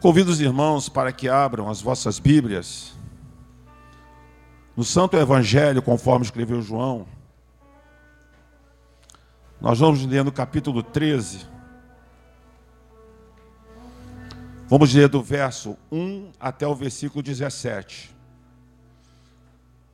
convido 0.00 0.30
os 0.30 0.40
irmãos 0.40 0.88
para 0.88 1.12
que 1.12 1.28
abram 1.28 1.68
as 1.68 1.82
vossas 1.82 2.18
Bíblias 2.18 2.94
no 4.74 4.82
Santo 4.82 5.16
Evangelho, 5.16 5.82
conforme 5.82 6.24
escreveu 6.24 6.62
João. 6.62 7.06
Nós 9.60 9.78
vamos 9.78 10.06
ler 10.06 10.24
no 10.24 10.32
capítulo 10.32 10.82
13. 10.82 11.46
Vamos 14.66 14.94
ler 14.94 15.08
do 15.08 15.22
verso 15.22 15.76
1 15.92 16.30
até 16.40 16.66
o 16.66 16.74
versículo 16.74 17.22
17. 17.22 18.16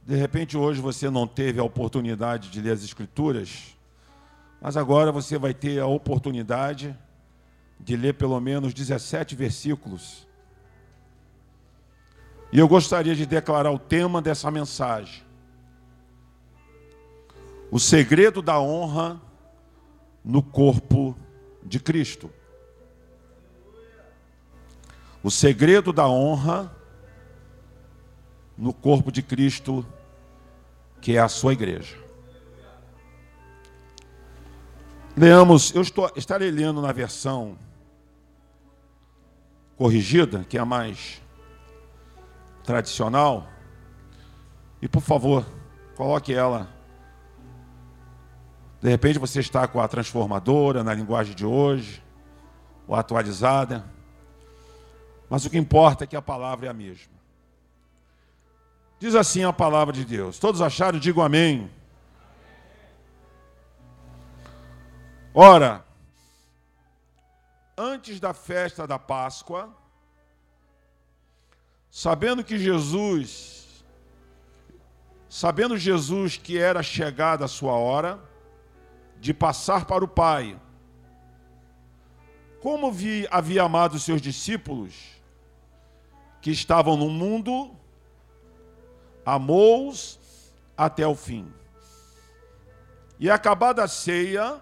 De 0.07 0.15
repente, 0.15 0.57
hoje 0.57 0.81
você 0.81 1.11
não 1.11 1.27
teve 1.27 1.59
a 1.59 1.65
oportunidade 1.65 2.49
de 2.51 2.61
ler 2.61 2.73
as 2.73 2.85
Escrituras, 2.85 3.77
mas 4.61 4.77
agora 4.77 5.11
você 5.11 5.37
vai 5.37 5.53
ter 5.53 5.81
a 5.81 5.87
oportunidade 5.87 6.97
de 7.79 7.97
ler 7.97 8.15
pelo 8.15 8.39
menos 8.41 8.75
17 8.75 9.35
versículos. 9.35 10.27
E 12.53 12.59
eu 12.59 12.69
gostaria 12.69 13.15
de 13.15 13.27
declarar 13.27 13.71
o 13.71 13.79
tema 13.79 14.23
dessa 14.23 14.51
mensagem: 14.51 15.23
O 17.71 17.79
segredo 17.79 18.41
da 18.41 18.59
honra 18.59 19.21
no 20.25 20.43
corpo 20.43 21.17
de 21.63 21.79
Cristo. 21.79 22.31
O 25.23 25.31
segredo 25.31 25.93
da 25.93 26.09
honra 26.09 26.73
no 28.57 28.73
corpo 28.73 29.11
de 29.11 29.23
Cristo, 29.23 29.85
que 31.01 31.17
é 31.17 31.19
a 31.19 31.29
sua 31.29 31.53
igreja. 31.53 31.97
Leamos, 35.17 35.75
eu 35.75 35.83
estou, 35.83 36.11
estarei 36.15 36.51
lendo 36.51 36.81
na 36.81 36.93
versão 36.93 37.59
corrigida, 39.77 40.45
que 40.49 40.57
é 40.57 40.61
a 40.61 40.65
mais 40.65 41.23
tradicional. 42.65 43.47
E 44.81 44.89
por 44.89 45.03
favor, 45.03 45.47
coloque 45.95 46.33
ela. 46.33 46.69
De 48.81 48.89
repente 48.89 49.19
você 49.19 49.41
está 49.41 49.67
com 49.67 49.81
a 49.81 49.89
transformadora 49.89 50.85
na 50.85 50.95
linguagem 50.95 51.35
de 51.35 51.47
hoje, 51.47 52.03
ou 52.87 52.95
atualizada. 52.95 53.85
Mas 55.29 55.45
o 55.45 55.51
que 55.51 55.59
importa 55.59 56.05
é 56.05 56.07
que 56.07 56.17
a 56.17 56.23
palavra 56.23 56.67
é 56.67 56.71
a 56.71 56.75
mesma. 56.75 57.17
Diz 58.99 59.15
assim 59.15 59.45
a 59.45 59.53
palavra 59.53 59.93
de 59.93 60.05
Deus. 60.05 60.39
Todos 60.39 60.63
acharam? 60.63 60.99
Digo 60.99 61.21
amém. 61.21 61.71
Ora, 65.35 65.85
antes 67.77 68.19
da 68.19 68.33
festa 68.33 68.87
da 68.87 68.99
Páscoa, 68.99 69.75
sabendo 71.91 72.43
que 72.43 72.59
Jesus, 72.59 73.85
sabendo 75.29 75.77
Jesus 75.77 76.37
que 76.37 76.59
era 76.59 76.83
chegada 76.83 77.45
a 77.45 77.49
sua 77.49 77.73
hora 77.73 78.19
de 79.21 79.35
passar 79.35 79.85
para 79.85 80.05
o 80.05 80.09
Pai, 80.09 80.59
como 82.61 82.91
vi, 82.91 83.29
havia 83.31 83.63
amado 83.63 83.95
os 83.95 84.03
seus 84.03 84.21
discípulos 84.21 84.95
que 86.41 86.51
estavam 86.51 86.97
no 86.97 87.11
mundo, 87.11 87.75
amou-os 89.25 90.19
até 90.77 91.07
o 91.07 91.15
fim. 91.15 91.53
E 93.19 93.31
acabada 93.31 93.85
a 93.85 93.89
ceia, 93.89 94.61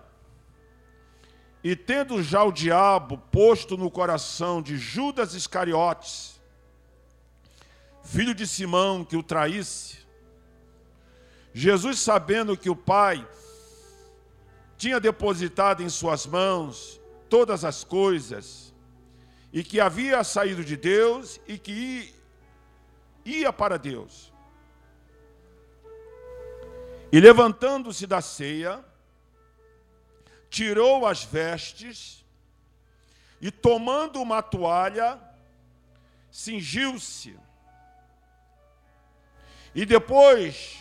e 1.64 1.74
tendo 1.74 2.22
já 2.22 2.44
o 2.44 2.52
diabo 2.52 3.16
posto 3.16 3.74
no 3.74 3.90
coração 3.90 4.60
de 4.60 4.76
Judas 4.76 5.32
Iscariotes, 5.32 6.38
filho 8.02 8.34
de 8.34 8.46
Simão, 8.46 9.02
que 9.02 9.16
o 9.16 9.22
traísse, 9.22 10.00
Jesus, 11.54 12.00
sabendo 12.00 12.54
que 12.54 12.68
o 12.68 12.76
Pai 12.76 13.26
tinha 14.76 15.00
depositado 15.00 15.82
em 15.82 15.88
suas 15.88 16.26
mãos 16.26 17.00
todas 17.30 17.64
as 17.64 17.82
coisas, 17.82 18.74
e 19.50 19.64
que 19.64 19.80
havia 19.80 20.22
saído 20.22 20.62
de 20.62 20.76
Deus 20.76 21.40
e 21.48 21.56
que 21.56 22.14
ia 23.24 23.50
para 23.50 23.78
Deus. 23.78 24.30
E 27.10 27.18
levantando-se 27.20 28.06
da 28.06 28.20
ceia, 28.20 28.84
tirou 30.54 31.04
as 31.04 31.24
vestes 31.24 32.24
e, 33.40 33.50
tomando 33.50 34.22
uma 34.22 34.40
toalha, 34.40 35.20
cingiu-se. 36.30 37.36
E 39.74 39.84
depois 39.84 40.78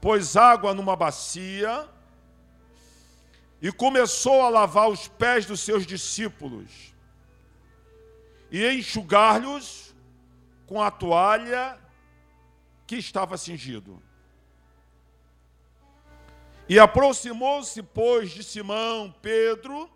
pôs 0.00 0.36
água 0.36 0.74
numa 0.74 0.96
bacia 0.96 1.88
e 3.60 3.70
começou 3.70 4.42
a 4.42 4.48
lavar 4.48 4.88
os 4.88 5.06
pés 5.06 5.46
dos 5.46 5.60
seus 5.60 5.86
discípulos 5.86 6.92
e 8.50 8.68
enxugar-lhes 8.68 9.94
com 10.66 10.82
a 10.82 10.90
toalha 10.90 11.78
que 12.88 12.96
estava 12.96 13.38
cingido. 13.38 14.02
E 16.72 16.78
aproximou-se, 16.78 17.82
pois, 17.82 18.30
de 18.30 18.42
Simão, 18.42 19.14
Pedro, 19.20 19.90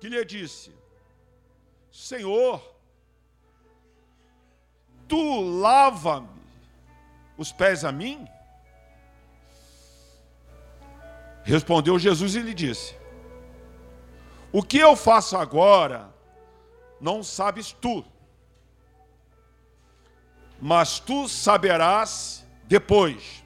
que 0.00 0.08
lhe 0.08 0.24
disse: 0.24 0.74
Senhor, 1.92 2.60
tu 5.06 5.40
lava-me 5.60 6.26
os 7.38 7.52
pés 7.52 7.84
a 7.84 7.92
mim? 7.92 8.26
Respondeu 11.44 11.96
Jesus 11.96 12.34
e 12.34 12.40
lhe 12.40 12.52
disse: 12.52 12.96
O 14.50 14.64
que 14.64 14.78
eu 14.78 14.96
faço 14.96 15.36
agora, 15.36 16.12
não 17.00 17.22
sabes 17.22 17.70
tu, 17.70 18.04
mas 20.60 20.98
tu 20.98 21.28
saberás 21.28 22.44
depois. 22.64 23.39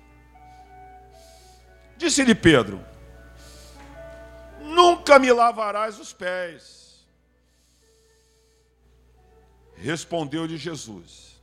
Disse-lhe 1.97 2.34
Pedro: 2.34 2.84
Nunca 4.60 5.19
me 5.19 5.32
lavarás 5.32 5.99
os 5.99 6.12
pés. 6.12 7.05
Respondeu-lhe 9.77 10.56
Jesus: 10.56 11.41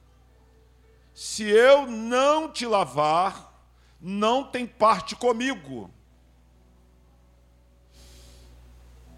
Se 1.13 1.43
eu 1.43 1.85
não 1.85 2.51
te 2.51 2.65
lavar, 2.65 3.51
não 3.99 4.43
tem 4.43 4.65
parte 4.65 5.15
comigo. 5.15 5.91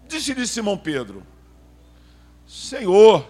Disse-lhe 0.06 0.46
Simão 0.46 0.76
Pedro: 0.76 1.26
Senhor, 2.46 3.26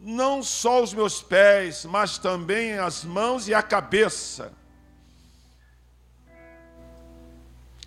não 0.00 0.42
só 0.42 0.82
os 0.82 0.94
meus 0.94 1.22
pés, 1.22 1.84
mas 1.84 2.18
também 2.18 2.78
as 2.78 3.04
mãos 3.04 3.46
e 3.46 3.54
a 3.54 3.62
cabeça. 3.62 4.52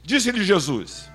Disse-lhe 0.03 0.43
Jesus: 0.43 1.09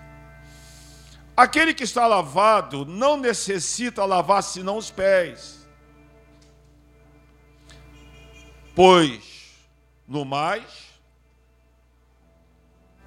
Aquele 1.37 1.75
que 1.75 1.85
está 1.85 2.07
lavado 2.07 2.85
não 2.87 3.17
necessita 3.17 4.05
lavar 4.05 4.43
senão 4.43 4.77
os 4.77 4.91
pés, 4.91 5.67
pois 8.75 9.55
no 10.07 10.25
mais 10.25 10.87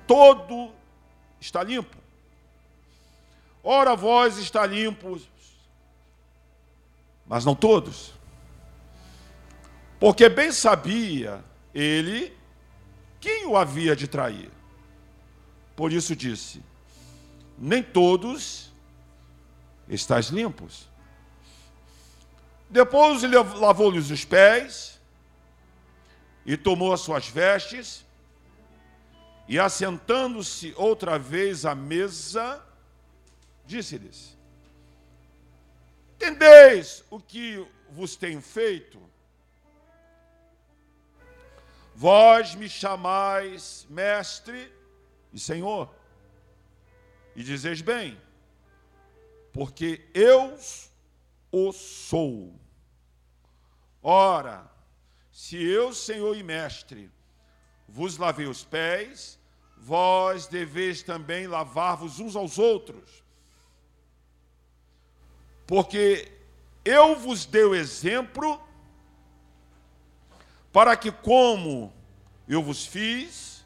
todo 0.06 0.74
está 1.40 1.64
limpo. 1.64 1.98
Ora, 3.64 3.96
vós 3.96 4.38
está 4.38 4.66
limpos, 4.66 5.30
mas 7.26 7.46
não 7.46 7.54
todos. 7.54 8.14
Porque 10.00 10.30
bem 10.30 10.52
sabia 10.52 11.44
ele 11.74 12.36
quem 13.20 13.46
o 13.46 13.58
havia 13.58 13.96
de 13.96 14.08
trair. 14.08 14.59
Por 15.80 15.94
isso 15.94 16.14
disse: 16.14 16.62
Nem 17.58 17.82
todos 17.82 18.70
estáis 19.88 20.26
limpos. 20.26 20.90
Depois 22.70 23.24
lavou-lhes 23.24 24.10
os 24.10 24.26
pés 24.26 25.00
e 26.46 26.58
tomou 26.58 26.92
as 26.92 27.00
suas 27.00 27.30
vestes 27.30 28.06
e 29.48 29.58
assentando-se 29.58 30.74
outra 30.76 31.18
vez 31.18 31.66
à 31.66 31.74
mesa, 31.74 32.62
disse-lhes: 33.66 34.38
Entendeis 36.18 37.06
o 37.10 37.22
que 37.22 37.66
vos 37.90 38.18
tenho 38.18 38.42
feito? 38.42 39.00
Vós 41.96 42.54
me 42.54 42.68
chamais 42.68 43.88
mestre 43.90 44.78
e 45.34 45.40
Senhor. 45.40 45.94
E 47.36 47.44
dizeis 47.44 47.82
bem, 47.82 48.20
porque 49.54 50.06
eu 50.14 50.58
o 51.52 51.72
sou. 51.72 52.54
Ora, 54.02 54.70
se 55.32 55.62
eu, 55.62 55.94
Senhor 55.94 56.36
e 56.36 56.44
Mestre, 56.44 57.12
vos 57.88 58.18
lavei 58.18 58.48
os 58.48 58.64
pés, 58.64 59.40
vós 59.78 60.48
deveis 60.48 61.02
também 61.02 61.48
lavar-vos 61.48 62.20
uns 62.20 62.36
aos 62.36 62.58
outros. 62.58 63.24
Porque 65.66 66.32
eu 66.84 67.16
vos 67.16 67.46
dei 67.46 67.64
o 67.64 67.76
exemplo 67.76 68.60
para 70.72 70.96
que, 70.96 71.12
como 71.12 71.94
eu 72.48 72.64
vos 72.64 72.86
fiz, 72.86 73.66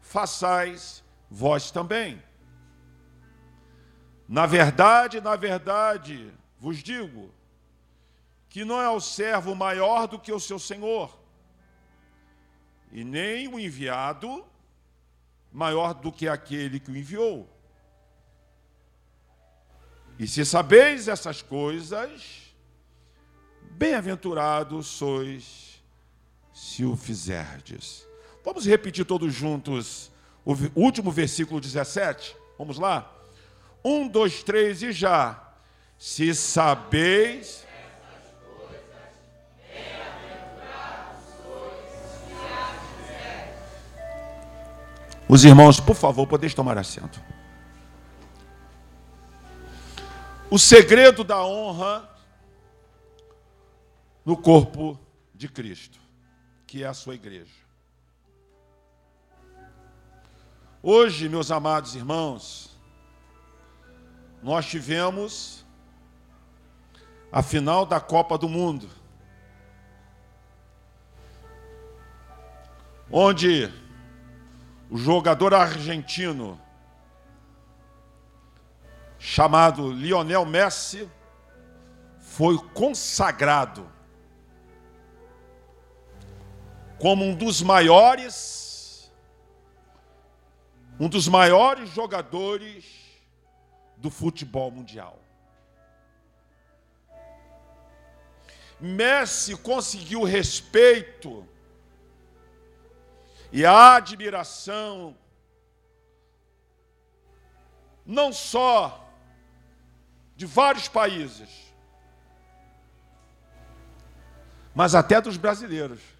façais 0.00 1.03
vós 1.34 1.72
também. 1.72 2.22
Na 4.28 4.46
verdade, 4.46 5.20
na 5.20 5.34
verdade, 5.34 6.32
vos 6.60 6.78
digo 6.78 7.34
que 8.48 8.64
não 8.64 8.80
é 8.80 8.88
o 8.88 9.00
servo 9.00 9.52
maior 9.52 10.06
do 10.06 10.16
que 10.16 10.32
o 10.32 10.38
seu 10.38 10.60
senhor, 10.60 11.18
e 12.92 13.02
nem 13.02 13.48
o 13.48 13.58
enviado 13.58 14.44
maior 15.52 15.92
do 15.92 16.12
que 16.12 16.28
aquele 16.28 16.78
que 16.78 16.92
o 16.92 16.96
enviou. 16.96 17.50
E 20.16 20.28
se 20.28 20.44
sabeis 20.44 21.08
essas 21.08 21.42
coisas, 21.42 22.54
bem-aventurados 23.72 24.86
sois 24.86 25.82
se 26.52 26.84
o 26.84 26.96
fizerdes. 26.96 28.06
Vamos 28.44 28.64
repetir 28.64 29.04
todos 29.04 29.34
juntos 29.34 30.13
o 30.44 30.54
último 30.74 31.10
versículo 31.10 31.60
17? 31.60 32.36
Vamos 32.58 32.78
lá? 32.78 33.10
Um, 33.84 34.06
dois, 34.06 34.42
três 34.42 34.82
e 34.82 34.92
já. 34.92 35.42
Se 35.98 36.34
sabeis. 36.34 37.64
Os 45.26 45.44
irmãos, 45.44 45.80
por 45.80 45.96
favor, 45.96 46.26
podeis 46.26 46.52
tomar 46.52 46.76
assento. 46.76 47.20
O 50.50 50.58
segredo 50.58 51.24
da 51.24 51.42
honra 51.44 52.08
no 54.24 54.36
corpo 54.36 54.98
de 55.34 55.48
Cristo, 55.48 55.98
que 56.66 56.84
é 56.84 56.86
a 56.86 56.94
sua 56.94 57.14
igreja. 57.14 57.63
Hoje, 60.86 61.30
meus 61.30 61.50
amados 61.50 61.94
irmãos, 61.94 62.78
nós 64.42 64.66
tivemos 64.66 65.64
a 67.32 67.42
final 67.42 67.86
da 67.86 67.98
Copa 67.98 68.36
do 68.36 68.50
Mundo, 68.50 68.86
onde 73.10 73.72
o 74.90 74.98
jogador 74.98 75.54
argentino 75.54 76.60
chamado 79.18 79.90
Lionel 79.90 80.44
Messi 80.44 81.10
foi 82.18 82.58
consagrado 82.74 83.90
como 86.98 87.24
um 87.24 87.34
dos 87.34 87.62
maiores 87.62 88.63
um 90.98 91.08
dos 91.08 91.28
maiores 91.28 91.90
jogadores 91.90 92.84
do 93.96 94.10
futebol 94.10 94.70
mundial. 94.70 95.18
Messi 98.80 99.56
conseguiu 99.56 100.22
respeito 100.24 101.46
e 103.52 103.64
a 103.64 103.94
admiração 103.94 105.16
não 108.04 108.32
só 108.32 109.08
de 110.36 110.44
vários 110.44 110.88
países, 110.88 111.48
mas 114.74 114.94
até 114.94 115.20
dos 115.20 115.36
brasileiros. 115.36 116.13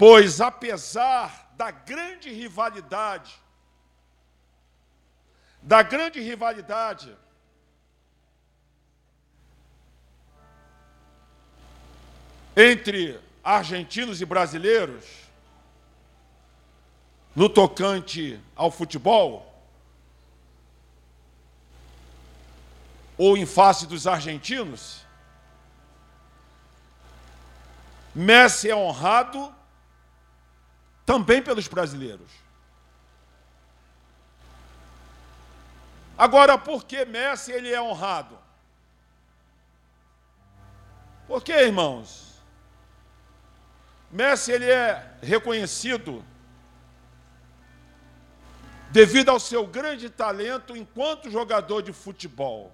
Pois 0.00 0.40
apesar 0.40 1.52
da 1.58 1.70
grande 1.70 2.32
rivalidade 2.32 3.38
da 5.62 5.82
grande 5.82 6.18
rivalidade. 6.20 7.14
Entre 12.56 13.20
argentinos 13.44 14.22
e 14.22 14.24
brasileiros, 14.24 15.04
no 17.36 17.46
tocante 17.46 18.40
ao 18.56 18.70
futebol, 18.70 19.46
ou 23.18 23.36
em 23.36 23.44
face 23.44 23.86
dos 23.86 24.06
argentinos, 24.06 25.04
Messi 28.14 28.70
é 28.70 28.74
honrado 28.74 29.59
também 31.10 31.42
pelos 31.42 31.66
brasileiros. 31.66 32.30
Agora, 36.16 36.56
por 36.56 36.84
que 36.84 37.04
Messi 37.04 37.50
ele 37.50 37.68
é 37.68 37.82
honrado? 37.82 38.38
Por 41.26 41.42
que, 41.42 41.52
irmãos? 41.52 42.40
Messi 44.08 44.52
ele 44.52 44.70
é 44.70 45.14
reconhecido 45.20 46.24
devido 48.92 49.30
ao 49.30 49.40
seu 49.40 49.66
grande 49.66 50.08
talento 50.08 50.76
enquanto 50.76 51.28
jogador 51.28 51.82
de 51.82 51.92
futebol. 51.92 52.70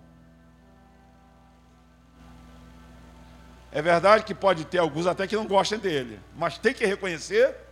É 3.73 3.81
verdade 3.81 4.25
que 4.25 4.35
pode 4.35 4.67
ter 4.67 4.77
alguns 4.77 5.07
até 5.07 5.27
que 5.27 5.37
não 5.37 5.47
gostem 5.47 5.79
dele, 5.79 6.21
mas 6.35 6.59
tem 6.59 6.75
que 6.75 6.85
reconhecer 6.85 7.65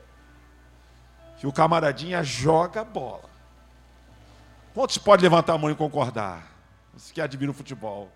que 1.45 1.49
o 1.49 1.53
camaradinha 1.53 2.25
joga 2.25 2.83
bola. 2.83 3.29
Quantos 4.73 4.97
pode 4.97 5.23
levantar 5.23 5.53
a 5.53 5.59
mão 5.59 5.71
e 5.71 5.75
concordar? 5.75 6.51
Os 6.95 7.13
que 7.13 7.21
admiram 7.21 7.51
o 7.51 7.55
futebol. 7.55 8.11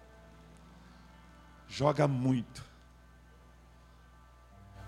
Joga 1.67 2.09
muito. 2.09 2.65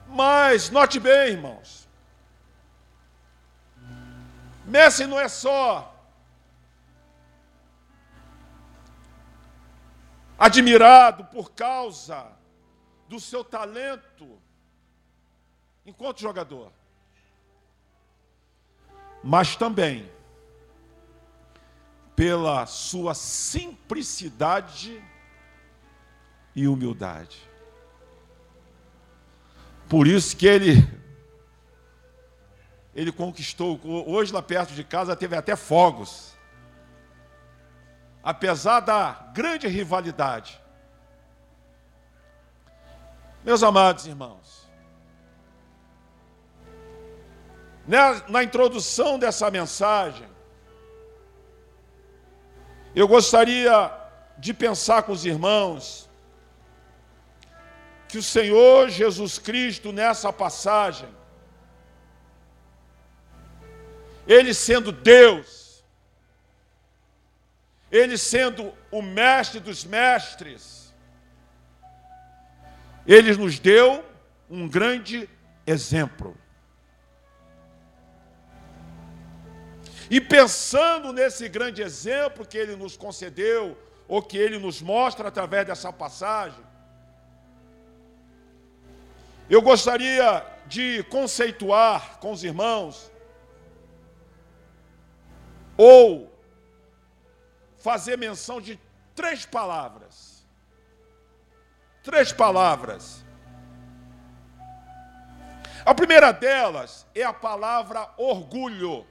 Mas, 0.08 0.70
note 0.70 0.98
bem, 0.98 1.32
irmãos. 1.32 1.86
Messi 4.64 5.06
não 5.06 5.20
é 5.20 5.28
só 5.28 5.94
admirado 10.38 11.26
por 11.26 11.52
causa 11.52 12.26
do 13.06 13.20
seu 13.20 13.44
talento 13.44 14.40
enquanto 15.84 16.22
jogador, 16.22 16.72
mas 19.22 19.56
também 19.56 20.10
pela 22.14 22.66
sua 22.66 23.14
simplicidade 23.14 25.02
e 26.54 26.68
humildade. 26.68 27.48
Por 29.88 30.06
isso 30.06 30.36
que 30.36 30.46
ele 30.46 31.00
ele 32.94 33.12
conquistou, 33.12 33.80
hoje 33.84 34.32
lá 34.32 34.42
perto 34.42 34.74
de 34.74 34.84
casa 34.84 35.16
teve 35.16 35.36
até 35.36 35.54
fogos. 35.56 36.34
Apesar 38.22 38.80
da 38.80 39.30
grande 39.32 39.66
rivalidade. 39.68 40.60
Meus 43.42 43.62
amados 43.62 44.06
irmãos, 44.06 44.59
na, 47.86 48.28
na 48.28 48.42
introdução 48.42 49.18
dessa 49.18 49.50
mensagem, 49.50 50.28
eu 52.94 53.06
gostaria 53.06 53.90
de 54.38 54.52
pensar 54.52 55.02
com 55.02 55.12
os 55.12 55.24
irmãos 55.24 56.08
que 58.08 58.18
o 58.18 58.22
Senhor 58.22 58.88
Jesus 58.88 59.38
Cristo, 59.38 59.92
nessa 59.92 60.32
passagem, 60.32 61.08
Ele 64.26 64.52
sendo 64.52 64.90
Deus, 64.90 65.84
Ele 67.92 68.18
sendo 68.18 68.74
o 68.90 69.00
mestre 69.00 69.60
dos 69.60 69.84
mestres, 69.84 70.92
Ele 73.06 73.36
nos 73.36 73.60
deu 73.60 74.04
um 74.48 74.68
grande 74.68 75.28
exemplo. 75.64 76.36
E 80.10 80.20
pensando 80.20 81.12
nesse 81.12 81.48
grande 81.48 81.80
exemplo 81.80 82.44
que 82.44 82.58
ele 82.58 82.74
nos 82.74 82.96
concedeu, 82.96 83.78
ou 84.08 84.20
que 84.20 84.36
ele 84.36 84.58
nos 84.58 84.82
mostra 84.82 85.28
através 85.28 85.64
dessa 85.64 85.92
passagem, 85.92 86.64
eu 89.48 89.62
gostaria 89.62 90.44
de 90.66 91.04
conceituar 91.04 92.18
com 92.18 92.32
os 92.32 92.42
irmãos, 92.42 93.10
ou 95.76 96.28
fazer 97.78 98.18
menção 98.18 98.60
de 98.60 98.78
três 99.14 99.46
palavras. 99.46 100.44
Três 102.02 102.32
palavras. 102.32 103.24
A 105.84 105.94
primeira 105.94 106.32
delas 106.32 107.06
é 107.14 107.22
a 107.22 107.32
palavra 107.32 108.08
orgulho. 108.18 109.06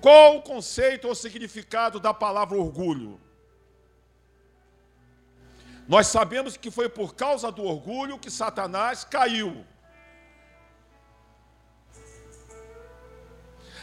Qual 0.00 0.36
o 0.36 0.42
conceito 0.42 1.08
ou 1.08 1.14
significado 1.14 1.98
da 1.98 2.14
palavra 2.14 2.56
orgulho? 2.56 3.20
Nós 5.88 6.06
sabemos 6.06 6.56
que 6.56 6.70
foi 6.70 6.88
por 6.88 7.14
causa 7.14 7.50
do 7.50 7.64
orgulho 7.64 8.18
que 8.18 8.30
Satanás 8.30 9.04
caiu. 9.04 9.64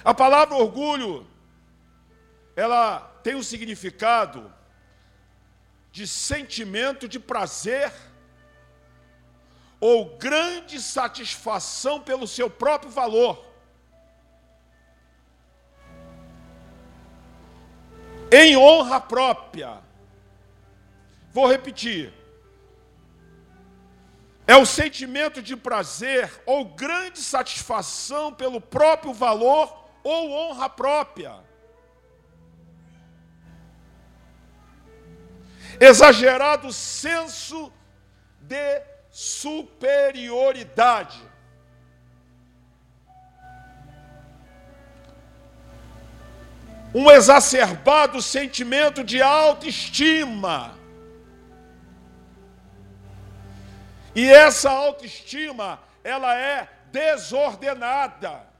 A 0.04 0.14
palavra 0.14 0.56
orgulho, 0.56 1.26
ela 2.56 3.00
tem 3.24 3.34
o 3.34 3.40
um 3.40 3.44
significado 3.44 4.54
de 5.92 6.08
sentimento 6.08 7.08
de 7.08 7.20
prazer 7.20 7.92
ou 9.80 10.18
grande 10.18 10.82
satisfação 10.82 12.02
pelo 12.02 12.28
seu 12.28 12.50
próprio 12.50 12.92
valor. 12.92 13.45
Em 18.32 18.58
honra 18.58 19.00
própria. 19.00 19.78
Vou 21.32 21.48
repetir. 21.48 22.12
É 24.48 24.56
o 24.56 24.66
sentimento 24.66 25.42
de 25.42 25.56
prazer 25.56 26.32
ou 26.46 26.66
grande 26.66 27.20
satisfação 27.20 28.34
pelo 28.34 28.62
próprio 28.62 29.14
valor 29.14 29.90
ou 30.04 30.32
honra 30.32 30.70
própria. 30.70 31.44
Exagerado 35.80 36.72
senso 36.72 37.74
de 38.40 38.84
superioridade. 39.12 41.20
Um 46.96 47.12
exacerbado 47.12 48.20
sentimento 48.22 49.04
de 49.04 49.22
autoestima. 49.22 50.74
E 54.16 54.28
essa 54.32 54.72
autoestima, 54.72 55.80
ela 56.04 56.34
é 56.36 56.68
desordenada. 56.92 58.56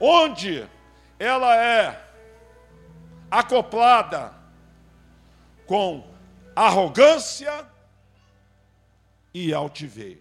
onde 0.00 0.66
ela 1.18 1.54
é 1.54 2.02
acoplada 3.30 4.32
com 5.66 6.08
arrogância 6.56 7.66
e 9.32 9.52
altivez. 9.52 10.18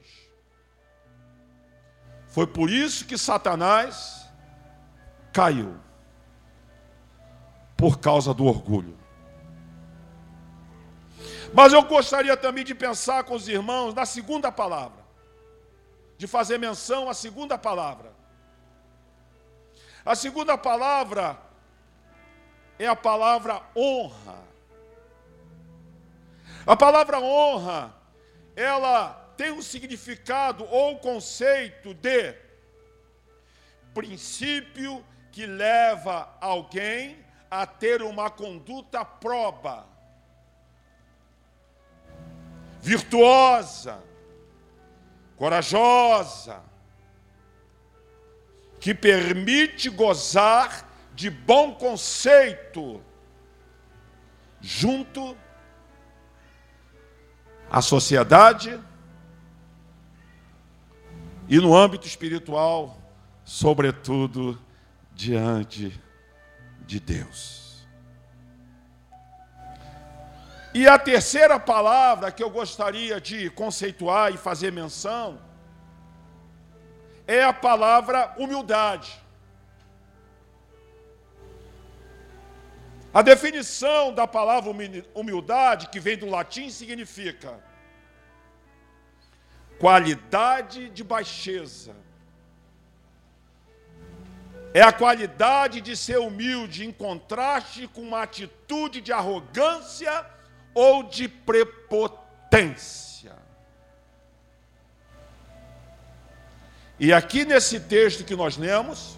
Foi 2.28 2.46
por 2.46 2.70
isso 2.70 3.06
que 3.06 3.18
Satanás 3.18 4.29
caiu 5.32 5.78
por 7.78 8.00
causa 8.00 8.34
do 8.34 8.46
orgulho. 8.46 8.98
Mas 11.54 11.74
eu 11.74 11.82
gostaria 11.84 12.36
também 12.38 12.64
de 12.64 12.76
pensar 12.76 13.24
com 13.24 13.36
os 13.36 13.48
irmãos 13.48 13.94
na 13.94 14.06
segunda 14.06 14.52
palavra, 14.52 15.04
de 16.18 16.28
fazer 16.28 16.58
menção 16.58 17.10
à 17.10 17.14
segunda 17.14 17.58
palavra. 17.58 18.12
A 20.06 20.16
segunda 20.16 20.58
palavra 20.58 21.38
é 22.78 22.88
a 22.88 22.96
palavra 22.96 23.62
honra. 23.76 24.40
A 26.66 26.76
palavra 26.76 27.20
honra, 27.20 27.94
ela 28.56 29.14
tem 29.36 29.52
um 29.52 29.62
significado 29.62 30.66
ou 30.66 31.00
conceito 31.00 31.94
de 31.94 32.36
princípio 33.94 35.04
que 35.40 35.46
leva 35.46 36.36
alguém 36.42 37.18
a 37.50 37.66
ter 37.66 38.02
uma 38.02 38.30
conduta 38.30 39.06
proba, 39.06 39.88
virtuosa, 42.82 44.04
corajosa, 45.38 46.62
que 48.82 48.94
permite 48.94 49.90
gozar 49.90 50.86
de 51.16 51.30
bom 51.30 51.74
conceito 51.74 53.02
junto 54.60 55.38
à 57.72 57.82
sociedade 57.82 58.78
e 61.48 61.62
no 61.62 61.74
âmbito 61.74 62.06
espiritual, 62.06 62.98
sobretudo 63.46 64.68
diante 65.20 66.02
de 66.88 66.98
Deus. 66.98 67.86
E 70.74 70.88
a 70.88 70.98
terceira 70.98 71.60
palavra 71.60 72.32
que 72.32 72.42
eu 72.42 72.50
gostaria 72.50 73.20
de 73.20 73.50
conceituar 73.50 74.34
e 74.34 74.38
fazer 74.38 74.72
menção 74.72 75.38
é 77.28 77.44
a 77.44 77.52
palavra 77.52 78.34
humildade. 78.38 79.12
A 83.14 83.22
definição 83.22 84.14
da 84.14 84.26
palavra 84.26 84.72
humildade, 85.14 85.90
que 85.90 86.00
vem 86.00 86.18
do 86.18 86.30
latim, 86.30 86.70
significa 86.70 87.60
qualidade 89.80 90.90
de 90.92 91.04
baixeza. 91.04 91.94
É 94.74 94.82
a 94.82 94.94
qualidade 94.94 95.82
de 95.82 95.98
ser 95.98 96.20
humilde 96.20 96.86
em 96.86 96.92
contraste 96.92 97.88
com 97.88 98.02
uma 98.02 98.22
atitude 98.22 99.02
de 99.02 99.12
arrogância 99.12 100.26
ou 100.74 101.04
de 101.04 101.28
prepotência. 101.28 103.36
E 107.00 107.12
aqui 107.12 107.46
nesse 107.46 107.80
texto 107.80 108.24
que 108.24 108.36
nós 108.36 108.58
lemos, 108.58 109.18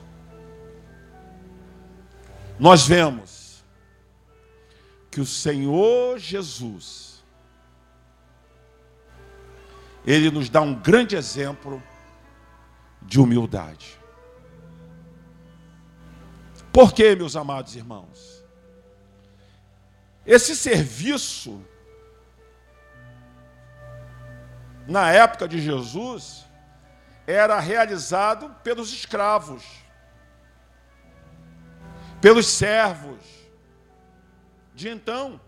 nós 2.57 2.87
vemos 2.87 3.61
que 5.09 5.19
o 5.19 5.25
Senhor 5.25 6.17
Jesus, 6.17 7.21
ele 10.05 10.31
nos 10.31 10.49
dá 10.49 10.61
um 10.61 10.73
grande 10.73 11.17
exemplo 11.17 11.83
de 13.01 13.19
humildade. 13.19 14.00
Por 16.71 16.93
quê, 16.93 17.15
meus 17.15 17.35
amados 17.35 17.75
irmãos? 17.75 18.45
Esse 20.25 20.55
serviço, 20.55 21.61
na 24.87 25.11
época 25.11 25.47
de 25.47 25.59
Jesus, 25.59 26.45
era 27.27 27.59
realizado 27.59 28.55
pelos 28.63 28.93
escravos, 28.93 29.63
pelos 32.21 32.47
servos 32.47 33.19
de 34.73 34.87
então. 34.87 35.41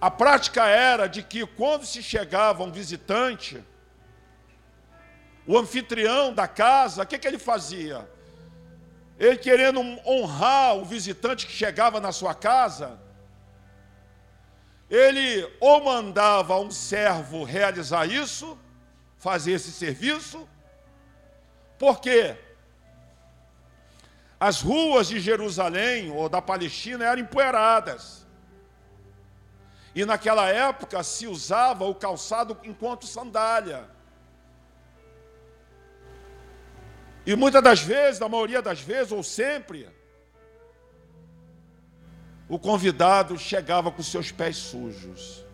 A 0.00 0.10
prática 0.10 0.66
era 0.66 1.06
de 1.06 1.22
que 1.22 1.46
quando 1.46 1.84
se 1.84 2.02
chegava 2.02 2.64
um 2.64 2.72
visitante, 2.72 3.62
o 5.50 5.58
anfitrião 5.58 6.32
da 6.32 6.46
casa, 6.46 7.02
o 7.02 7.06
que, 7.06 7.18
que 7.18 7.26
ele 7.26 7.36
fazia? 7.36 8.08
Ele 9.18 9.36
querendo 9.36 9.80
honrar 10.06 10.76
o 10.76 10.84
visitante 10.84 11.44
que 11.44 11.52
chegava 11.52 11.98
na 11.98 12.12
sua 12.12 12.34
casa, 12.36 13.00
ele 14.88 15.52
ou 15.58 15.82
mandava 15.82 16.56
um 16.56 16.70
servo 16.70 17.42
realizar 17.42 18.06
isso, 18.06 18.56
fazer 19.18 19.50
esse 19.54 19.72
serviço, 19.72 20.48
porque 21.80 22.36
as 24.38 24.60
ruas 24.60 25.08
de 25.08 25.18
Jerusalém 25.18 26.12
ou 26.12 26.28
da 26.28 26.40
Palestina 26.40 27.06
eram 27.06 27.22
empoeiradas. 27.22 28.24
E 29.96 30.04
naquela 30.04 30.48
época 30.48 31.02
se 31.02 31.26
usava 31.26 31.86
o 31.86 31.94
calçado 31.96 32.56
enquanto 32.62 33.04
sandália. 33.04 33.98
E 37.26 37.36
muitas 37.36 37.62
das 37.62 37.80
vezes, 37.80 38.20
na 38.20 38.28
maioria 38.28 38.62
das 38.62 38.80
vezes, 38.80 39.12
ou 39.12 39.22
sempre, 39.22 39.88
o 42.48 42.58
convidado 42.58 43.38
chegava 43.38 43.90
com 43.90 44.02
seus 44.02 44.32
pés 44.32 44.56
sujos. 44.56 45.44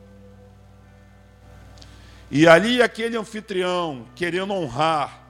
E 2.31 2.49
ali 2.49 2.83
aquele 2.83 3.17
anfitrião, 3.17 4.07
querendo 4.15 4.53
honrar, 4.53 5.23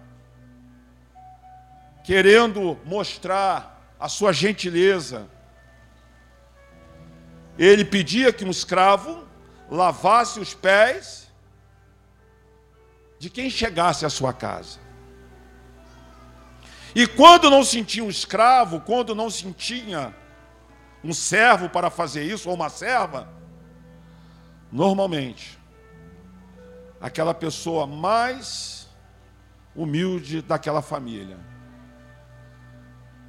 querendo 2.05 2.78
mostrar 2.85 3.95
a 3.99 4.09
sua 4.09 4.33
gentileza, 4.33 5.28
ele 7.59 7.85
pedia 7.85 8.33
que 8.33 8.45
um 8.45 8.50
escravo 8.50 9.26
lavasse 9.71 10.38
os 10.38 10.55
pés 10.55 11.26
de 13.19 13.28
quem 13.28 13.50
chegasse 13.50 14.07
à 14.07 14.11
sua 14.11 14.33
casa. 14.33 14.86
E 16.97 17.07
quando 17.07 17.50
não 17.50 17.62
sentia 17.62 18.03
um 18.03 18.09
escravo, 18.09 18.81
quando 18.81 19.15
não 19.15 19.29
sentia 19.29 20.17
um 21.05 21.12
servo 21.12 21.69
para 21.69 21.91
fazer 21.91 22.25
isso, 22.25 22.49
ou 22.49 22.55
uma 22.55 22.71
serva, 22.71 23.29
normalmente, 24.73 25.59
aquela 26.99 27.35
pessoa 27.35 27.87
mais 27.87 28.88
humilde 29.75 30.41
daquela 30.41 30.81
família, 30.81 31.38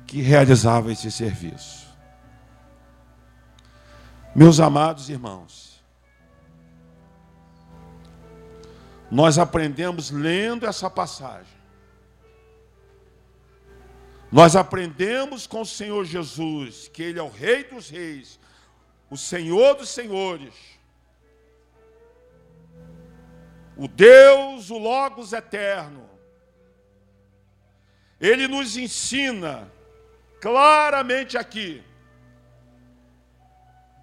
que 0.05 0.21
realizava 0.21 0.89
esse 0.93 1.11
serviço. 1.11 1.93
Meus 4.33 4.61
amados 4.61 5.09
irmãos, 5.09 5.83
nós 9.11 9.37
aprendemos 9.37 10.09
lendo 10.09 10.65
essa 10.65 10.89
passagem. 10.89 11.56
Nós 14.31 14.55
aprendemos 14.55 15.47
com 15.47 15.61
o 15.61 15.65
Senhor 15.65 16.03
Jesus 16.03 16.89
que 16.89 17.01
Ele 17.01 17.19
é 17.19 17.23
o 17.23 17.29
Rei 17.29 17.63
dos 17.63 17.89
Reis, 17.89 18.39
o 19.09 19.15
Senhor 19.15 19.75
dos 19.75 19.89
Senhores, 19.89 20.53
o 23.77 23.87
Deus, 23.87 24.69
o 24.69 24.77
Logos 24.77 25.31
eterno. 25.31 26.09
Ele 28.19 28.47
nos 28.47 28.75
ensina 28.75 29.71
claramente 30.41 31.37
aqui, 31.37 31.83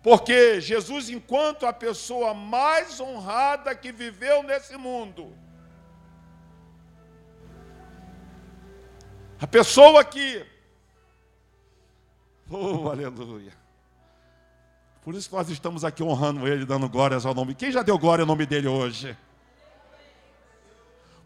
porque 0.02 0.60
Jesus, 0.60 1.10
enquanto 1.10 1.66
a 1.66 1.72
pessoa 1.72 2.32
mais 2.32 2.98
honrada 2.98 3.74
que 3.74 3.92
viveu 3.92 4.42
nesse 4.42 4.76
mundo, 4.76 5.36
A 9.40 9.46
pessoa 9.46 10.04
que. 10.04 10.44
Oh, 12.50 12.90
aleluia. 12.90 13.54
Por 15.02 15.14
isso 15.14 15.30
que 15.30 15.34
nós 15.34 15.48
estamos 15.48 15.82
aqui 15.82 16.02
honrando 16.02 16.46
Ele, 16.46 16.66
dando 16.66 16.88
glórias 16.90 17.24
ao 17.24 17.34
nome. 17.34 17.54
Quem 17.54 17.72
já 17.72 17.82
deu 17.82 17.98
glória 17.98 18.22
ao 18.22 18.26
nome 18.26 18.44
dele 18.44 18.68
hoje? 18.68 19.16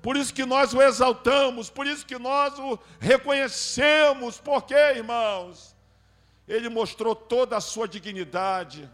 Por 0.01 0.17
isso 0.17 0.33
que 0.33 0.45
nós 0.45 0.73
o 0.73 0.81
exaltamos, 0.81 1.69
por 1.69 1.87
isso 1.87 2.07
que 2.07 2.19
nós 2.19 2.57
o 2.59 2.79
reconhecemos. 3.01 4.39
Por 4.39 4.63
quê, 4.63 4.95
irmãos? 4.97 5.77
Ele 6.47 6.69
mostrou 6.69 7.15
toda 7.15 7.57
a 7.57 7.61
sua 7.61 7.87
dignidade, 7.87 8.89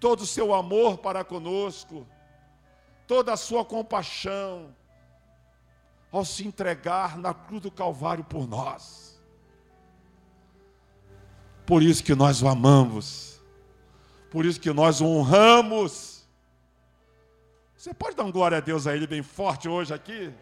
todo 0.00 0.20
o 0.20 0.26
seu 0.26 0.54
amor 0.54 0.98
para 0.98 1.24
conosco, 1.24 2.06
toda 3.06 3.32
a 3.32 3.36
sua 3.36 3.64
compaixão, 3.64 4.74
ao 6.10 6.24
se 6.24 6.46
entregar 6.46 7.18
na 7.18 7.34
cruz 7.34 7.62
do 7.62 7.70
Calvário 7.70 8.24
por 8.24 8.48
nós. 8.48 9.20
Por 11.66 11.82
isso 11.82 12.02
que 12.02 12.14
nós 12.14 12.42
o 12.42 12.48
amamos, 12.48 13.40
por 14.30 14.46
isso 14.46 14.58
que 14.58 14.72
nós 14.72 15.00
o 15.00 15.06
honramos. 15.06 16.26
Você 17.76 17.92
pode 17.92 18.16
dar 18.16 18.24
um 18.24 18.32
glória 18.32 18.58
a 18.58 18.60
Deus 18.60 18.86
a 18.86 18.96
Ele 18.96 19.06
bem 19.06 19.22
forte 19.22 19.68
hoje 19.68 19.92
aqui? 19.92 20.32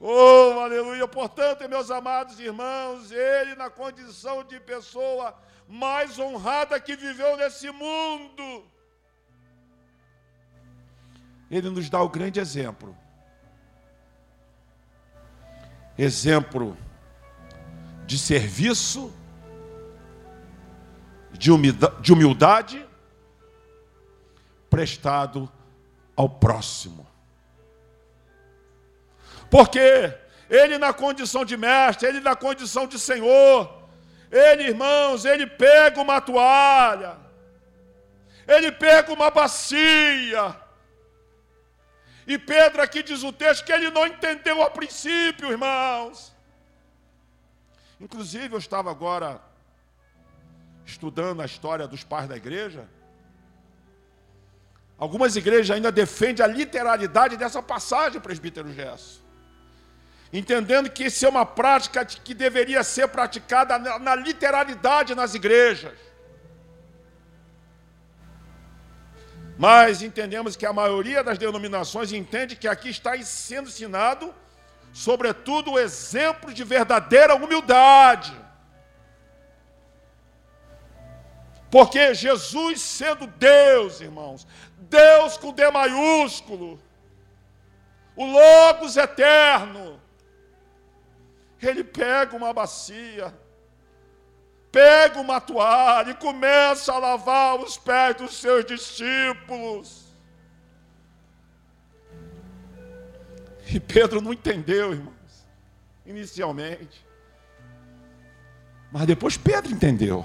Oh, 0.00 0.58
aleluia! 0.60 1.06
Portanto, 1.08 1.66
meus 1.68 1.90
amados 1.90 2.38
irmãos, 2.40 3.10
Ele, 3.12 3.54
na 3.54 3.70
condição 3.70 4.44
de 4.44 4.60
pessoa 4.60 5.34
mais 5.68 6.18
honrada 6.18 6.78
que 6.78 6.96
viveu 6.96 7.36
nesse 7.36 7.70
mundo, 7.70 8.64
Ele 11.50 11.70
nos 11.70 11.88
dá 11.88 12.02
o 12.02 12.08
grande 12.08 12.40
exemplo 12.40 12.96
exemplo 15.98 16.76
de 18.06 18.18
serviço, 18.18 19.12
de 21.32 22.12
humildade, 22.12 22.86
prestado 24.70 25.50
ao 26.14 26.28
próximo. 26.28 27.06
Porque 29.50 30.12
ele, 30.48 30.78
na 30.78 30.92
condição 30.92 31.44
de 31.44 31.56
mestre, 31.56 32.08
ele, 32.08 32.20
na 32.20 32.34
condição 32.36 32.86
de 32.86 32.98
senhor, 32.98 33.88
ele, 34.30 34.64
irmãos, 34.64 35.24
ele 35.24 35.46
pega 35.46 36.00
uma 36.00 36.20
toalha, 36.20 37.16
ele 38.46 38.72
pega 38.72 39.12
uma 39.12 39.30
bacia, 39.30 40.56
e 42.26 42.36
Pedro 42.38 42.82
aqui 42.82 43.02
diz 43.02 43.22
o 43.22 43.32
texto 43.32 43.64
que 43.64 43.72
ele 43.72 43.90
não 43.90 44.06
entendeu 44.06 44.62
a 44.62 44.70
princípio, 44.70 45.50
irmãos. 45.50 46.34
Inclusive, 48.00 48.54
eu 48.54 48.58
estava 48.58 48.90
agora 48.90 49.40
estudando 50.84 51.40
a 51.40 51.44
história 51.44 51.86
dos 51.86 52.02
pais 52.02 52.28
da 52.28 52.36
igreja. 52.36 52.88
Algumas 54.98 55.36
igrejas 55.36 55.70
ainda 55.70 55.92
defendem 55.92 56.44
a 56.44 56.48
literalidade 56.48 57.36
dessa 57.36 57.62
passagem, 57.62 58.20
presbítero 58.20 58.72
Gesso. 58.72 59.24
Entendendo 60.32 60.90
que 60.90 61.04
isso 61.04 61.24
é 61.24 61.28
uma 61.28 61.46
prática 61.46 62.04
que 62.04 62.34
deveria 62.34 62.82
ser 62.82 63.08
praticada 63.08 63.78
na 63.78 64.14
literalidade 64.14 65.14
nas 65.14 65.34
igrejas. 65.34 66.05
Mas 69.58 70.02
entendemos 70.02 70.54
que 70.54 70.66
a 70.66 70.72
maioria 70.72 71.24
das 71.24 71.38
denominações 71.38 72.12
entende 72.12 72.56
que 72.56 72.68
aqui 72.68 72.90
está 72.90 73.16
sendo 73.22 73.68
ensinado, 73.68 74.34
sobretudo, 74.92 75.72
o 75.72 75.78
exemplo 75.78 76.52
de 76.52 76.62
verdadeira 76.62 77.34
humildade. 77.34 78.36
Porque 81.70 82.14
Jesus, 82.14 82.80
sendo 82.80 83.26
Deus, 83.26 84.00
irmãos, 84.00 84.46
Deus 84.78 85.36
com 85.36 85.52
D 85.52 85.70
maiúsculo, 85.70 86.80
o 88.14 88.24
Logos 88.24 88.96
eterno, 88.96 90.00
ele 91.60 91.82
pega 91.82 92.36
uma 92.36 92.52
bacia, 92.52 93.34
pega 94.76 95.18
uma 95.18 95.40
toalha 95.40 96.10
e 96.10 96.14
começa 96.14 96.92
a 96.92 96.98
lavar 96.98 97.58
os 97.58 97.78
pés 97.78 98.14
dos 98.16 98.38
seus 98.38 98.62
discípulos. 98.62 100.04
E 103.72 103.80
Pedro 103.80 104.20
não 104.20 104.34
entendeu, 104.34 104.92
irmãos, 104.92 105.46
inicialmente. 106.04 107.06
Mas 108.92 109.06
depois 109.06 109.38
Pedro 109.38 109.72
entendeu. 109.72 110.22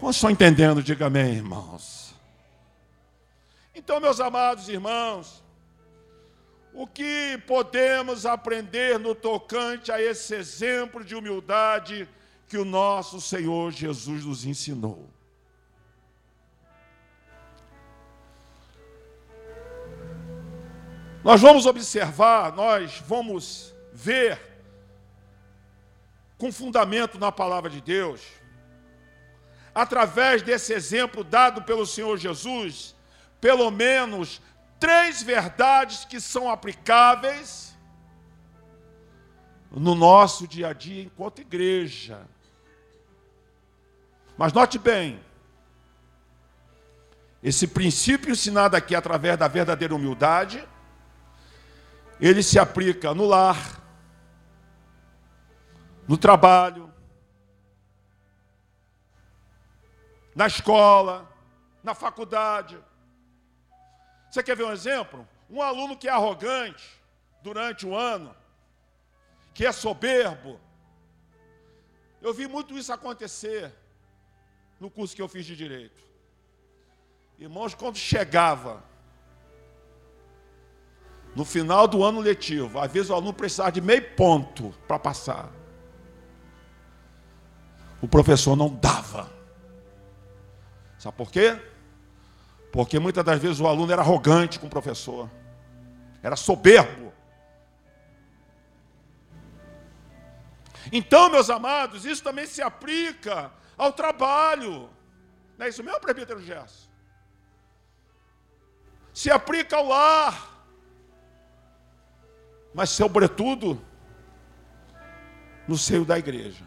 Quantos 0.00 0.16
estão 0.16 0.28
entendendo? 0.30 0.82
Diga 0.82 1.06
amém, 1.06 1.34
irmãos. 1.34 2.12
Então, 3.76 4.00
meus 4.00 4.18
amados 4.18 4.68
irmãos, 4.68 5.40
o 6.74 6.84
que 6.84 7.40
podemos 7.46 8.26
aprender 8.26 8.98
no 8.98 9.14
tocante 9.14 9.92
a 9.92 10.02
esse 10.02 10.34
exemplo 10.34 11.04
de 11.04 11.14
humildade 11.14 12.08
que 12.52 12.58
o 12.58 12.66
nosso 12.66 13.18
Senhor 13.18 13.72
Jesus 13.72 14.26
nos 14.26 14.44
ensinou. 14.44 15.08
Nós 21.24 21.40
vamos 21.40 21.64
observar, 21.64 22.52
nós 22.52 23.02
vamos 23.06 23.74
ver, 23.90 24.38
com 26.36 26.52
fundamento 26.52 27.18
na 27.18 27.32
palavra 27.32 27.70
de 27.70 27.80
Deus, 27.80 28.20
através 29.74 30.42
desse 30.42 30.74
exemplo 30.74 31.24
dado 31.24 31.62
pelo 31.62 31.86
Senhor 31.86 32.18
Jesus, 32.18 32.94
pelo 33.40 33.70
menos 33.70 34.42
três 34.78 35.22
verdades 35.22 36.04
que 36.04 36.20
são 36.20 36.50
aplicáveis 36.50 37.74
no 39.70 39.94
nosso 39.94 40.46
dia 40.46 40.68
a 40.68 40.72
dia 40.74 41.04
enquanto 41.04 41.40
igreja. 41.40 42.28
Mas 44.36 44.52
note 44.52 44.78
bem, 44.78 45.22
esse 47.42 47.66
princípio 47.66 48.30
ensinado 48.30 48.76
aqui 48.76 48.94
através 48.94 49.36
da 49.36 49.48
verdadeira 49.48 49.94
humildade, 49.94 50.66
ele 52.20 52.42
se 52.42 52.58
aplica 52.58 53.12
no 53.12 53.26
lar, 53.26 53.82
no 56.06 56.16
trabalho, 56.16 56.92
na 60.34 60.46
escola, 60.46 61.28
na 61.82 61.94
faculdade. 61.94 62.78
Você 64.30 64.42
quer 64.42 64.56
ver 64.56 64.64
um 64.64 64.72
exemplo? 64.72 65.28
Um 65.50 65.60
aluno 65.60 65.96
que 65.96 66.08
é 66.08 66.12
arrogante 66.12 67.02
durante 67.42 67.84
o 67.84 67.94
ano, 67.94 68.34
que 69.52 69.66
é 69.66 69.72
soberbo. 69.72 70.60
Eu 72.20 72.32
vi 72.32 72.46
muito 72.46 72.78
isso 72.78 72.92
acontecer 72.92 73.81
no 74.82 74.90
curso 74.90 75.14
que 75.14 75.22
eu 75.22 75.28
fiz 75.28 75.46
de 75.46 75.54
direito. 75.54 76.02
Irmãos, 77.38 77.72
quando 77.72 77.96
chegava 77.96 78.82
no 81.36 81.44
final 81.44 81.86
do 81.86 82.02
ano 82.02 82.18
letivo, 82.18 82.80
às 82.80 82.90
vezes 82.90 83.08
o 83.08 83.14
aluno 83.14 83.32
precisava 83.32 83.70
de 83.70 83.80
meio 83.80 84.02
ponto 84.16 84.74
para 84.88 84.98
passar. 84.98 85.52
O 88.00 88.08
professor 88.08 88.56
não 88.56 88.68
dava. 88.74 89.32
Sabe 90.98 91.16
por 91.16 91.30
quê? 91.30 91.56
Porque 92.72 92.98
muitas 92.98 93.24
das 93.24 93.40
vezes 93.40 93.60
o 93.60 93.68
aluno 93.68 93.92
era 93.92 94.02
arrogante 94.02 94.58
com 94.58 94.66
o 94.66 94.70
professor, 94.70 95.30
era 96.24 96.34
soberbo. 96.34 97.12
Então, 100.90 101.30
meus 101.30 101.48
amados, 101.48 102.04
isso 102.04 102.24
também 102.24 102.46
se 102.46 102.60
aplica 102.60 103.61
ao 103.82 103.92
trabalho. 103.92 104.88
Não 105.58 105.66
é 105.66 105.68
isso 105.68 105.82
mesmo, 105.82 106.00
presbítero 106.00 106.40
Gerson? 106.40 106.88
Se 109.12 109.30
aplica 109.30 109.76
ao 109.76 109.86
lar. 109.86 110.50
Mas, 112.72 112.90
sobretudo, 112.90 113.80
no 115.68 115.76
seio 115.76 116.04
da 116.04 116.18
igreja. 116.18 116.64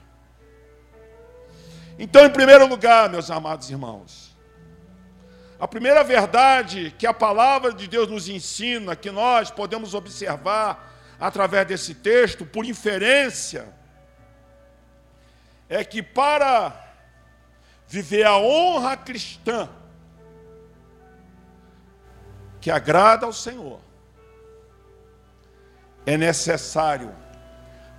Então, 1.98 2.26
em 2.26 2.30
primeiro 2.30 2.68
lugar, 2.68 3.10
meus 3.10 3.32
amados 3.32 3.70
irmãos, 3.72 4.36
a 5.60 5.68
primeira 5.68 6.04
verdade 6.04 6.94
que 7.00 7.08
a 7.08 7.14
palavra 7.14 7.74
de 7.74 7.88
Deus 7.88 8.08
nos 8.08 8.28
ensina, 8.28 8.96
que 8.96 9.10
nós 9.10 9.50
podemos 9.50 9.94
observar 9.94 10.94
através 11.20 11.66
desse 11.66 11.96
texto, 11.96 12.46
por 12.46 12.66
inferência, 12.66 13.74
é 15.70 15.84
que 15.84 16.04
para 16.04 16.85
viver 17.88 18.24
a 18.24 18.38
honra 18.38 18.98
cristã, 18.98 19.70
que 22.60 22.72
agrada 22.72 23.26
ao 23.26 23.34
Senhor, 23.34 23.80
é 26.06 26.18
necessário 26.18 27.14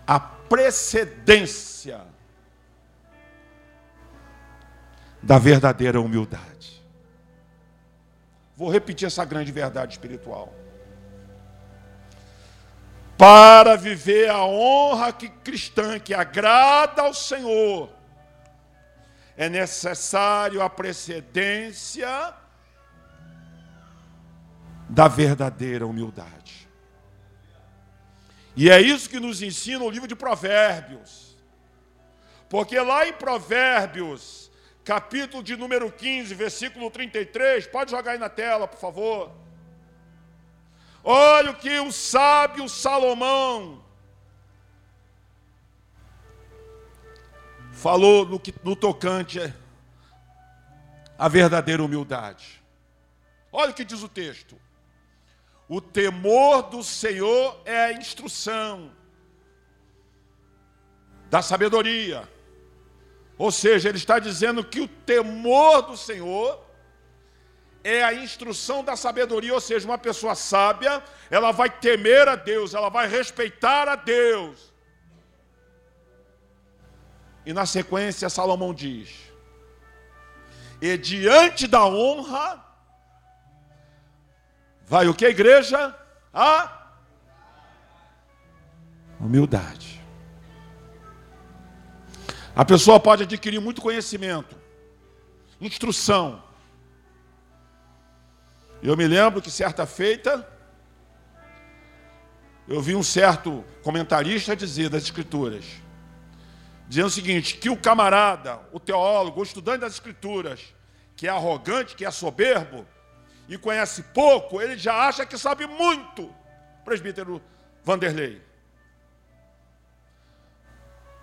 a 0.07 0.19
precedência 0.21 2.01
da 5.23 5.39
verdadeira 5.39 6.01
humildade. 6.01 6.85
Vou 8.57 8.71
repetir 8.71 9.07
essa 9.07 9.25
grande 9.25 9.53
verdade 9.53 9.93
espiritual. 9.93 10.55
Para 13.19 13.77
viver 13.77 14.31
a 14.31 14.45
honra 14.45 15.13
que 15.13 15.29
cristã 15.29 15.99
que 15.99 16.15
agrada 16.15 17.03
ao 17.03 17.13
Senhor, 17.13 17.91
é 19.37 19.49
necessário 19.49 20.63
a 20.63 20.71
precedência 20.71 22.35
da 24.89 25.09
verdadeira 25.09 25.87
humildade. 25.87 26.67
E 28.57 28.71
é 28.71 28.81
isso 28.81 29.11
que 29.11 29.21
nos 29.21 29.43
ensina 29.43 29.85
o 29.85 29.91
livro 29.91 30.09
de 30.09 30.17
Provérbios. 30.17 31.37
Porque 32.49 32.79
lá 32.81 33.07
em 33.07 33.13
Provérbios, 33.13 34.51
capítulo 34.83 35.43
de 35.43 35.57
número 35.57 35.93
15, 35.93 36.35
versículo 36.35 36.91
33, 36.91 37.67
pode 37.67 37.91
jogar 37.91 38.13
aí 38.13 38.19
na 38.19 38.31
tela, 38.31 38.67
por 38.67 38.79
favor. 38.79 39.33
Olha 41.05 41.51
o 41.51 41.57
que 41.57 41.79
o 41.81 41.93
sábio 41.93 42.69
Salomão 42.69 43.85
falou 47.77 48.25
no, 48.25 48.41
no 48.65 48.75
tocante 48.75 49.53
à 51.19 51.29
verdadeira 51.29 51.85
humildade. 51.85 52.63
Olha 53.53 53.71
o 53.71 53.75
que 53.75 53.85
diz 53.85 54.03
o 54.03 54.09
texto. 54.09 54.57
O 55.69 55.81
temor 55.81 56.63
do 56.63 56.83
Senhor 56.83 57.61
é 57.67 57.85
a 57.85 57.93
instrução 57.93 58.91
da 61.29 61.43
sabedoria. 61.43 62.27
Ou 63.37 63.53
seja, 63.53 63.91
ele 63.91 63.99
está 63.99 64.19
dizendo 64.19 64.65
que 64.65 64.81
o 64.81 64.89
temor 64.89 65.83
do 65.83 65.97
Senhor 65.99 66.65
é 67.85 68.03
a 68.03 68.15
instrução 68.15 68.83
da 68.83 68.97
sabedoria, 68.97 69.53
ou 69.53 69.61
seja, 69.61 69.87
uma 69.87 69.99
pessoa 69.99 70.35
sábia, 70.35 71.03
ela 71.31 71.53
vai 71.53 71.69
temer 71.69 72.27
a 72.27 72.37
Deus, 72.37 72.73
ela 72.73 72.89
vai 72.89 73.07
respeitar 73.07 73.87
a 73.87 73.97
Deus. 73.97 74.73
E 77.47 77.53
na 77.53 77.65
sequência, 77.65 78.29
Salomão 78.29 78.75
diz: 78.75 79.09
E 80.83 80.99
diante 80.99 81.69
da 81.69 81.87
honra, 81.87 82.63
vai 84.85 85.07
o 85.07 85.15
que, 85.15 85.25
igreja? 85.27 85.97
A 86.35 86.91
humildade. 89.21 90.03
A 92.55 92.65
pessoa 92.65 92.99
pode 92.99 93.23
adquirir 93.23 93.61
muito 93.61 93.81
conhecimento, 93.81 94.57
instrução. 95.61 96.43
Eu 98.83 98.97
me 98.97 99.07
lembro 99.07 99.41
que 99.41 99.51
certa 99.51 99.87
feita, 99.87 100.47
eu 102.67 102.83
vi 102.83 102.97
um 102.97 103.03
certo 103.05 103.65
comentarista 103.83 104.57
dizer 104.57 104.89
das 104.89 105.05
Escrituras, 105.05 105.86
dizendo 106.89 107.07
o 107.07 107.11
seguinte: 107.11 107.57
que 107.57 107.71
o 107.71 107.77
camarada, 107.77 108.61
o 108.73 108.81
teólogo, 108.81 109.41
o 109.41 109.43
estudante 109.43 109.81
das 109.81 109.95
Escrituras, 109.95 110.75
que 111.17 111.27
é 111.27 111.31
arrogante, 111.31 111.95
que 111.95 112.05
é 112.05 112.11
soberbo 112.11 112.87
e 113.49 113.57
conhece 113.57 114.03
pouco, 114.03 114.61
ele 114.61 114.77
já 114.77 114.95
acha 115.07 115.25
que 115.25 115.39
sabe 115.39 115.67
muito. 115.67 116.33
Presbítero 116.85 117.41
Vanderlei. 117.85 118.43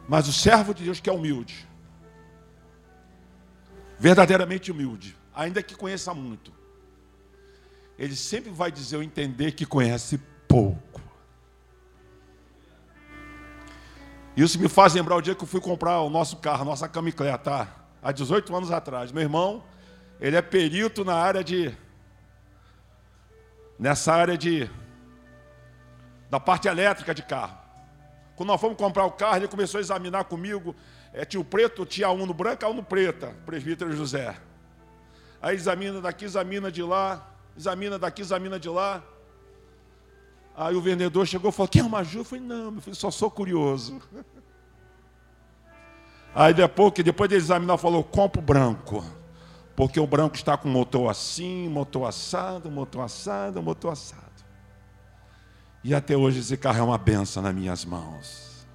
Mas 0.08 0.28
o 0.28 0.34
servo 0.34 0.74
de 0.74 0.84
Deus 0.84 1.00
que 1.00 1.10
é 1.10 1.14
humilde, 1.14 1.68
verdadeiramente 3.98 4.72
humilde, 4.72 5.16
ainda 5.34 5.64
que 5.64 5.76
conheça 5.76 6.14
muito, 6.14 6.54
ele 7.98 8.16
sempre 8.16 8.52
vai 8.52 8.72
dizer 8.72 8.98
ou 8.98 9.04
entender 9.04 9.54
que 9.54 9.66
conhece 9.66 10.18
pouco. 10.48 11.02
Isso 14.36 14.60
me 14.60 14.68
faz 14.68 14.96
lembrar 14.96 15.16
o 15.16 15.22
dia 15.22 15.36
que 15.36 15.44
eu 15.44 15.48
fui 15.48 15.62
comprar 15.62 16.02
o 16.02 16.10
nosso 16.10 16.38
carro, 16.38 16.66
nossa 16.66 16.88
camiclé, 16.88 17.38
tá? 17.38 17.68
Há 18.02 18.12
18 18.12 18.56
anos 18.56 18.72
atrás. 18.72 19.12
Meu 19.12 19.22
irmão, 19.22 19.64
ele 20.20 20.36
é 20.36 20.42
perito 20.42 21.06
na 21.06 21.14
área 21.14 21.44
de. 21.44 21.72
nessa 23.78 24.12
área 24.12 24.36
de. 24.36 24.68
da 26.32 26.40
parte 26.40 26.68
elétrica 26.68 27.14
de 27.14 27.22
carro. 27.22 27.58
Quando 28.36 28.50
nós 28.50 28.60
fomos 28.60 28.76
comprar 28.76 29.06
o 29.06 29.12
carro, 29.12 29.38
ele 29.38 29.48
começou 29.48 29.78
a 29.78 29.82
examinar 29.82 30.24
comigo. 30.24 30.76
É, 31.14 31.24
tio 31.24 31.44
preto, 31.46 31.86
tia 31.86 32.10
uno 32.10 32.34
branca, 32.34 32.68
uno 32.68 32.82
preta, 32.84 33.36
presbítero 33.46 33.96
José. 33.96 34.36
Aí 35.40 35.56
examina 35.56 36.02
daqui, 36.02 36.26
examina 36.26 36.72
de 36.72 36.82
lá, 36.82 37.30
examina 37.56 38.00
daqui, 38.00 38.24
examina 38.24 38.60
de 38.60 38.70
lá. 38.70 39.04
Aí 40.56 40.76
o 40.76 40.82
vendedor 40.82 41.26
chegou 41.26 41.50
e 41.50 41.54
falou: 41.54 41.68
Quer 41.68 41.84
uma 41.84 42.04
Ju? 42.04 42.20
Eu 42.20 42.26
falei: 42.26 42.44
Não, 42.44 42.72
meu 42.72 42.82
filho, 42.82 42.96
só 42.96 43.10
sou 43.10 43.30
curioso. 43.30 44.02
Aí 46.36 46.54
depois, 46.54 46.92
depois 46.94 47.30
de 47.30 47.36
examinar, 47.36 47.78
falou: 47.78 48.04
Compro 48.04 48.42
branco. 48.42 49.04
Porque 49.76 50.00
o 50.00 50.06
branco 50.06 50.36
está 50.36 50.56
com 50.56 50.70
motor 50.70 51.10
assim, 51.10 51.68
motor 51.68 52.08
assado, 52.08 52.70
motor 52.70 53.02
assado, 53.02 53.62
motor 53.62 53.92
assado. 53.92 54.22
E 55.84 55.96
até 55.96 56.16
hoje 56.16 56.40
esse 56.40 56.56
carro 56.56 56.80
é 56.80 56.84
uma 56.84 56.98
benção 56.98 57.42
nas 57.42 57.54
minhas 57.56 57.84
mãos. 57.84 58.68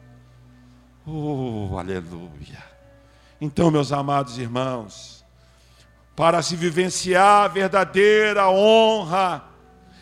Oh, 1.06 1.78
aleluia. 1.78 2.62
Então, 3.40 3.70
meus 3.70 3.92
amados 3.92 4.36
irmãos, 4.36 5.24
para 6.16 6.42
se 6.42 6.56
vivenciar 6.56 7.44
a 7.44 7.48
verdadeira 7.48 8.50
honra 8.50 9.47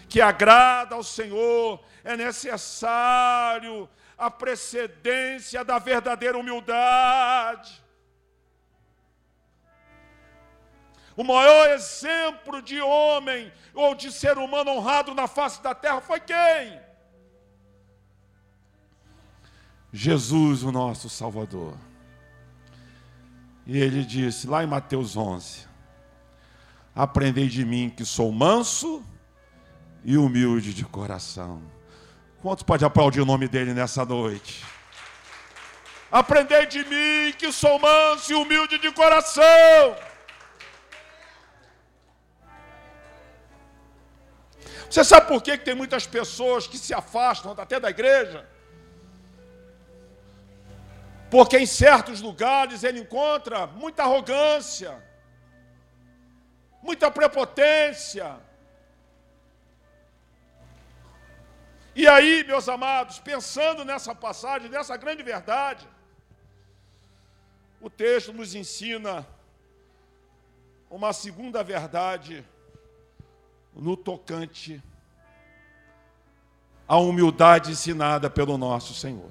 que 0.08 0.20
agrada 0.20 0.94
ao 0.94 1.02
Senhor, 1.02 1.82
é 2.04 2.16
necessário 2.16 3.88
a 4.16 4.30
precedência 4.30 5.64
da 5.64 5.78
verdadeira 5.78 6.38
humildade. 6.38 7.82
O 11.16 11.24
maior 11.24 11.70
exemplo 11.70 12.60
de 12.60 12.80
homem 12.80 13.52
ou 13.74 13.94
de 13.94 14.12
ser 14.12 14.36
humano 14.36 14.70
honrado 14.70 15.14
na 15.14 15.26
face 15.26 15.62
da 15.62 15.74
terra 15.74 16.00
foi 16.00 16.20
quem? 16.20 16.78
Jesus, 19.92 20.62
o 20.62 20.70
nosso 20.70 21.08
Salvador. 21.08 21.74
E 23.66 23.78
ele 23.78 24.04
disse, 24.04 24.46
lá 24.46 24.62
em 24.62 24.66
Mateus 24.66 25.16
11: 25.16 25.66
Aprendei 26.94 27.48
de 27.48 27.64
mim 27.64 27.88
que 27.88 28.04
sou 28.04 28.30
manso 28.30 29.02
e 30.06 30.16
humilde 30.16 30.72
de 30.72 30.84
coração. 30.84 31.60
Quantos 32.40 32.62
pode 32.62 32.84
aplaudir 32.84 33.20
o 33.20 33.26
nome 33.26 33.48
dele 33.48 33.74
nessa 33.74 34.04
noite? 34.04 34.64
Aprendei 36.12 36.64
de 36.66 36.84
mim 36.84 37.32
que 37.36 37.50
sou 37.50 37.76
manso 37.80 38.30
e 38.30 38.34
humilde 38.36 38.78
de 38.78 38.92
coração. 38.92 39.96
Você 44.88 45.02
sabe 45.02 45.26
por 45.26 45.42
que 45.42 45.58
tem 45.58 45.74
muitas 45.74 46.06
pessoas 46.06 46.68
que 46.68 46.78
se 46.78 46.94
afastam 46.94 47.50
até 47.58 47.80
da 47.80 47.90
igreja? 47.90 48.48
Porque 51.28 51.58
em 51.58 51.66
certos 51.66 52.20
lugares 52.20 52.84
ele 52.84 53.00
encontra 53.00 53.66
muita 53.66 54.04
arrogância, 54.04 55.02
muita 56.80 57.10
prepotência. 57.10 58.45
E 61.98 62.06
aí, 62.06 62.44
meus 62.44 62.68
amados, 62.68 63.18
pensando 63.18 63.82
nessa 63.82 64.14
passagem, 64.14 64.68
nessa 64.68 64.98
grande 64.98 65.22
verdade, 65.22 65.88
o 67.80 67.88
texto 67.88 68.34
nos 68.34 68.54
ensina 68.54 69.26
uma 70.90 71.14
segunda 71.14 71.64
verdade 71.64 72.44
no 73.74 73.96
tocante 73.96 74.82
à 76.86 76.98
humildade 76.98 77.70
ensinada 77.70 78.28
pelo 78.28 78.58
nosso 78.58 78.92
Senhor. 78.92 79.30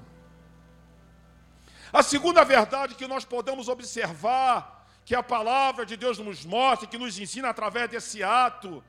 A 1.92 2.02
segunda 2.02 2.44
verdade 2.44 2.96
que 2.96 3.06
nós 3.06 3.24
podemos 3.24 3.68
observar, 3.68 4.88
que 5.04 5.14
a 5.14 5.22
palavra 5.22 5.86
de 5.86 5.96
Deus 5.96 6.18
nos 6.18 6.44
mostra, 6.44 6.88
que 6.88 6.98
nos 6.98 7.16
ensina 7.16 7.48
através 7.48 7.88
desse 7.88 8.24
ato, 8.24 8.82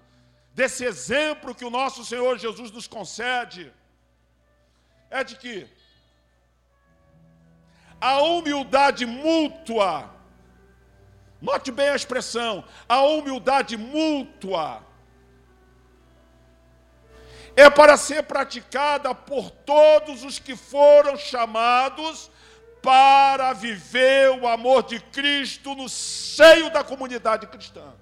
desse 0.58 0.84
exemplo 0.84 1.54
que 1.54 1.63
o 1.63 1.70
nosso 1.70 2.04
Senhor 2.04 2.39
Jesus 2.39 2.72
nos 2.72 2.88
concede, 2.88 3.72
é 5.08 5.24
de 5.24 5.36
que 5.36 5.67
a 8.02 8.24
humildade 8.24 9.06
mútua, 9.06 10.10
note 11.39 11.72
bem 11.72 11.89
a 11.89 11.96
expressão, 11.96 12.63
a 12.89 13.04
humildade 13.04 13.78
mútua, 13.78 14.84
é 17.56 17.70
para 17.70 17.96
ser 17.96 18.24
praticada 18.24 19.13
por 19.13 19.52
todos 19.52 20.24
os 20.24 20.39
que 20.39 20.56
foram 20.56 21.15
chamados 21.15 22.32
para 22.82 23.54
viver 23.54 24.32
o 24.41 24.48
amor 24.48 24.82
de 24.82 25.00
Cristo 25.00 25.76
no 25.76 25.88
seio 25.88 26.72
da 26.72 26.84
comunidade 26.84 27.46
cristã. 27.46 27.93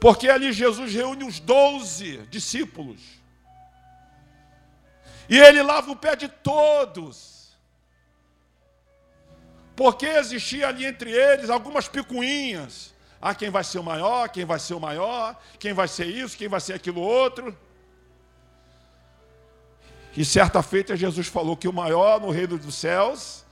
Porque 0.00 0.28
ali 0.28 0.52
Jesus 0.52 0.92
reúne 0.92 1.24
os 1.24 1.40
doze 1.40 2.18
discípulos. 2.30 3.00
E 5.28 5.38
ele 5.38 5.62
lava 5.62 5.90
o 5.90 5.96
pé 5.96 6.14
de 6.14 6.28
todos. 6.28 7.56
Porque 9.74 10.06
existia 10.06 10.68
ali 10.68 10.86
entre 10.86 11.10
eles 11.10 11.50
algumas 11.50 11.88
picuinhas. 11.88 12.94
Ah, 13.20 13.34
quem 13.34 13.50
vai 13.50 13.64
ser 13.64 13.78
o 13.78 13.82
maior, 13.82 14.28
quem 14.28 14.44
vai 14.44 14.58
ser 14.58 14.74
o 14.74 14.80
maior, 14.80 15.40
quem 15.58 15.72
vai 15.72 15.88
ser 15.88 16.06
isso, 16.06 16.36
quem 16.36 16.48
vai 16.48 16.60
ser 16.60 16.74
aquilo 16.74 17.00
outro. 17.00 17.56
E 20.16 20.24
certa 20.24 20.62
feita 20.62 20.96
Jesus 20.96 21.26
falou 21.26 21.56
que 21.56 21.68
o 21.68 21.72
maior 21.72 22.20
no 22.20 22.30
reino 22.30 22.56
dos 22.56 22.74
céus 22.74 23.44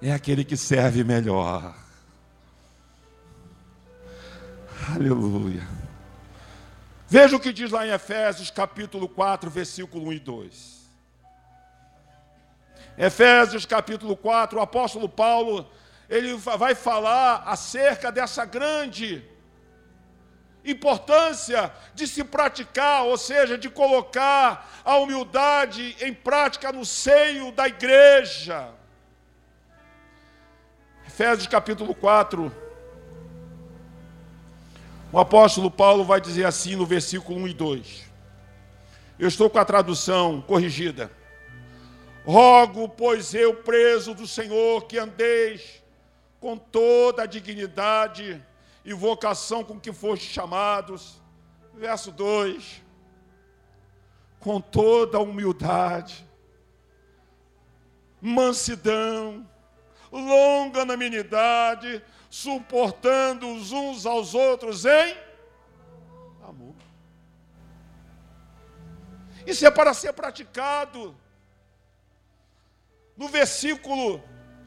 é 0.00 0.12
aquele 0.12 0.44
que 0.44 0.56
serve 0.56 1.02
melhor. 1.02 1.74
Aleluia. 4.94 5.68
Veja 7.06 7.36
o 7.36 7.40
que 7.40 7.52
diz 7.52 7.70
lá 7.70 7.86
em 7.86 7.90
Efésios 7.90 8.50
capítulo 8.50 9.06
4, 9.06 9.50
versículo 9.50 10.08
1 10.08 10.12
e 10.14 10.18
2. 10.18 10.78
Efésios 12.96 13.66
capítulo 13.66 14.16
4, 14.16 14.58
o 14.58 14.62
apóstolo 14.62 15.06
Paulo, 15.06 15.70
ele 16.08 16.34
vai 16.36 16.74
falar 16.74 17.42
acerca 17.46 18.10
dessa 18.10 18.46
grande 18.46 19.22
importância 20.64 21.70
de 21.94 22.06
se 22.06 22.24
praticar, 22.24 23.04
ou 23.04 23.18
seja, 23.18 23.58
de 23.58 23.68
colocar 23.68 24.70
a 24.84 24.96
humildade 24.96 25.96
em 26.00 26.14
prática 26.14 26.72
no 26.72 26.84
seio 26.84 27.52
da 27.52 27.68
igreja. 27.68 28.70
Efésios 31.06 31.46
capítulo 31.46 31.94
4. 31.94 32.67
O 35.10 35.18
apóstolo 35.18 35.70
Paulo 35.70 36.04
vai 36.04 36.20
dizer 36.20 36.44
assim 36.44 36.76
no 36.76 36.84
versículo 36.84 37.40
1 37.40 37.48
e 37.48 37.54
2. 37.54 38.04
Eu 39.18 39.26
estou 39.26 39.48
com 39.48 39.58
a 39.58 39.64
tradução 39.64 40.42
corrigida. 40.42 41.10
Rogo, 42.26 42.90
pois 42.90 43.32
eu, 43.32 43.54
preso 43.54 44.12
do 44.12 44.26
Senhor, 44.26 44.84
que 44.84 44.98
andeis 44.98 45.82
com 46.38 46.58
toda 46.58 47.22
a 47.22 47.26
dignidade 47.26 48.44
e 48.84 48.92
vocação 48.92 49.64
com 49.64 49.80
que 49.80 49.94
foste 49.94 50.26
chamados. 50.26 51.22
Verso 51.72 52.12
2: 52.12 52.82
Com 54.38 54.60
toda 54.60 55.16
a 55.16 55.22
humildade, 55.22 56.22
mansidão, 58.20 59.48
longanimidade, 60.12 62.02
suportando 62.30 63.50
os 63.52 63.72
uns 63.72 64.04
aos 64.04 64.34
outros 64.34 64.84
em 64.84 65.16
amor. 66.42 66.74
Isso 69.46 69.66
é 69.66 69.70
para 69.70 69.94
ser 69.94 70.12
praticado. 70.12 71.16
No 73.16 73.28
versículo 73.28 74.22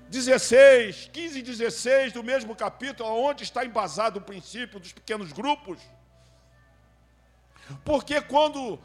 16, 0.10 1.10
15 1.14 1.40
e 1.40 1.42
16 1.42 2.14
do 2.14 2.24
mesmo 2.24 2.56
capítulo, 2.56 3.10
onde 3.10 3.44
está 3.44 3.64
embasado 3.64 4.20
o 4.20 4.22
princípio 4.22 4.80
dos 4.80 4.92
pequenos 4.92 5.32
grupos. 5.32 5.80
Porque 7.86 8.20
quando 8.22 8.80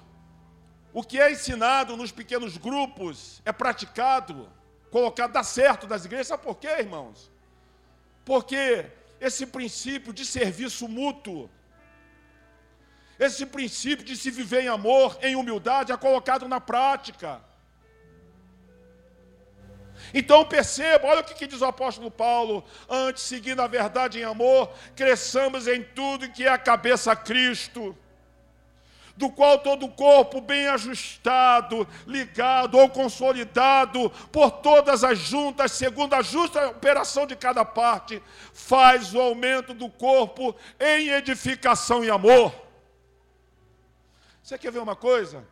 o 0.92 1.02
que 1.02 1.20
é 1.20 1.32
ensinado 1.32 1.96
nos 1.96 2.12
pequenos 2.12 2.56
grupos 2.56 3.42
é 3.44 3.52
praticado, 3.52 4.48
colocado, 4.90 5.32
dá 5.32 5.42
certo 5.42 5.86
das 5.86 6.04
igrejas, 6.04 6.28
sabe 6.28 6.44
por 6.44 6.56
quê, 6.56 6.68
irmãos? 6.68 7.30
Porque 8.26 8.84
esse 9.20 9.46
princípio 9.46 10.12
de 10.12 10.26
serviço 10.26 10.88
mútuo, 10.88 11.48
esse 13.20 13.46
princípio 13.46 14.04
de 14.04 14.16
se 14.16 14.32
viver 14.32 14.62
em 14.64 14.68
amor, 14.68 15.16
em 15.22 15.36
humildade, 15.36 15.92
é 15.92 15.96
colocado 15.96 16.48
na 16.48 16.60
prática. 16.60 17.40
Então 20.12 20.44
perceba, 20.44 21.06
olha 21.06 21.20
o 21.20 21.24
que 21.24 21.46
diz 21.46 21.60
o 21.60 21.66
apóstolo 21.66 22.10
Paulo: 22.10 22.64
antes, 22.88 23.22
seguindo 23.22 23.62
a 23.62 23.68
verdade 23.68 24.18
em 24.18 24.24
amor, 24.24 24.74
cresçamos 24.96 25.68
em 25.68 25.84
tudo 25.84 26.28
que 26.28 26.44
é 26.44 26.48
a 26.48 26.58
cabeça 26.58 27.14
Cristo, 27.14 27.96
do 29.16 29.30
qual 29.30 29.58
todo 29.58 29.86
o 29.86 29.92
corpo 29.92 30.40
bem 30.40 30.66
ajustado, 30.68 31.88
ligado 32.06 32.78
ou 32.78 32.88
consolidado 32.88 34.10
por 34.30 34.50
todas 34.50 35.02
as 35.02 35.18
juntas, 35.18 35.72
segundo 35.72 36.14
a 36.14 36.22
justa 36.22 36.68
operação 36.68 37.26
de 37.26 37.34
cada 37.34 37.64
parte, 37.64 38.22
faz 38.52 39.14
o 39.14 39.20
aumento 39.20 39.72
do 39.72 39.88
corpo 39.88 40.54
em 40.78 41.08
edificação 41.08 42.04
e 42.04 42.10
amor. 42.10 42.54
Você 44.42 44.58
quer 44.58 44.70
ver 44.70 44.80
uma 44.80 44.94
coisa? 44.94 45.46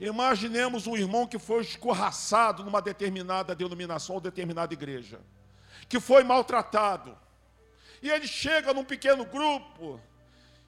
Imaginemos 0.00 0.86
um 0.86 0.96
irmão 0.96 1.26
que 1.26 1.38
foi 1.38 1.62
escorraçado 1.62 2.64
numa 2.64 2.82
determinada 2.82 3.54
denominação 3.54 4.16
ou 4.16 4.20
determinada 4.20 4.72
igreja, 4.72 5.20
que 5.88 6.00
foi 6.00 6.24
maltratado. 6.24 7.16
E 8.02 8.10
ele 8.10 8.26
chega 8.26 8.74
num 8.74 8.84
pequeno 8.84 9.24
grupo 9.24 10.00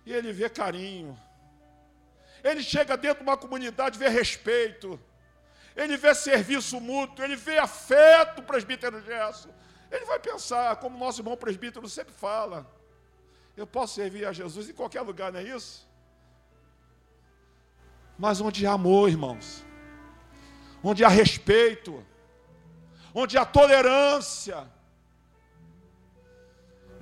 e 0.06 0.12
ele 0.12 0.32
vê 0.32 0.48
carinho. 0.48 1.18
Ele 2.42 2.62
chega 2.62 2.96
dentro 2.96 3.24
de 3.24 3.28
uma 3.28 3.36
comunidade, 3.36 3.98
vê 3.98 4.08
respeito. 4.08 4.98
Ele 5.74 5.96
vê 5.98 6.14
serviço 6.14 6.80
mútuo, 6.80 7.22
ele 7.24 7.36
vê 7.36 7.58
afeto, 7.58 8.42
presbítero 8.42 9.04
Gerson. 9.04 9.50
Ele 9.90 10.06
vai 10.06 10.18
pensar, 10.18 10.76
como 10.76 10.96
nosso 10.96 11.20
irmão 11.20 11.36
presbítero 11.36 11.86
sempre 11.88 12.14
fala, 12.14 12.66
eu 13.56 13.66
posso 13.66 13.94
servir 13.94 14.24
a 14.26 14.32
Jesus 14.32 14.70
em 14.70 14.72
qualquer 14.72 15.02
lugar, 15.02 15.30
não 15.32 15.40
é 15.40 15.42
isso? 15.42 15.86
mas 18.18 18.40
onde 18.40 18.66
há 18.66 18.72
amor, 18.72 19.08
irmãos, 19.08 19.64
onde 20.82 21.04
há 21.04 21.08
respeito, 21.08 22.04
onde 23.14 23.36
há 23.36 23.44
tolerância. 23.44 24.66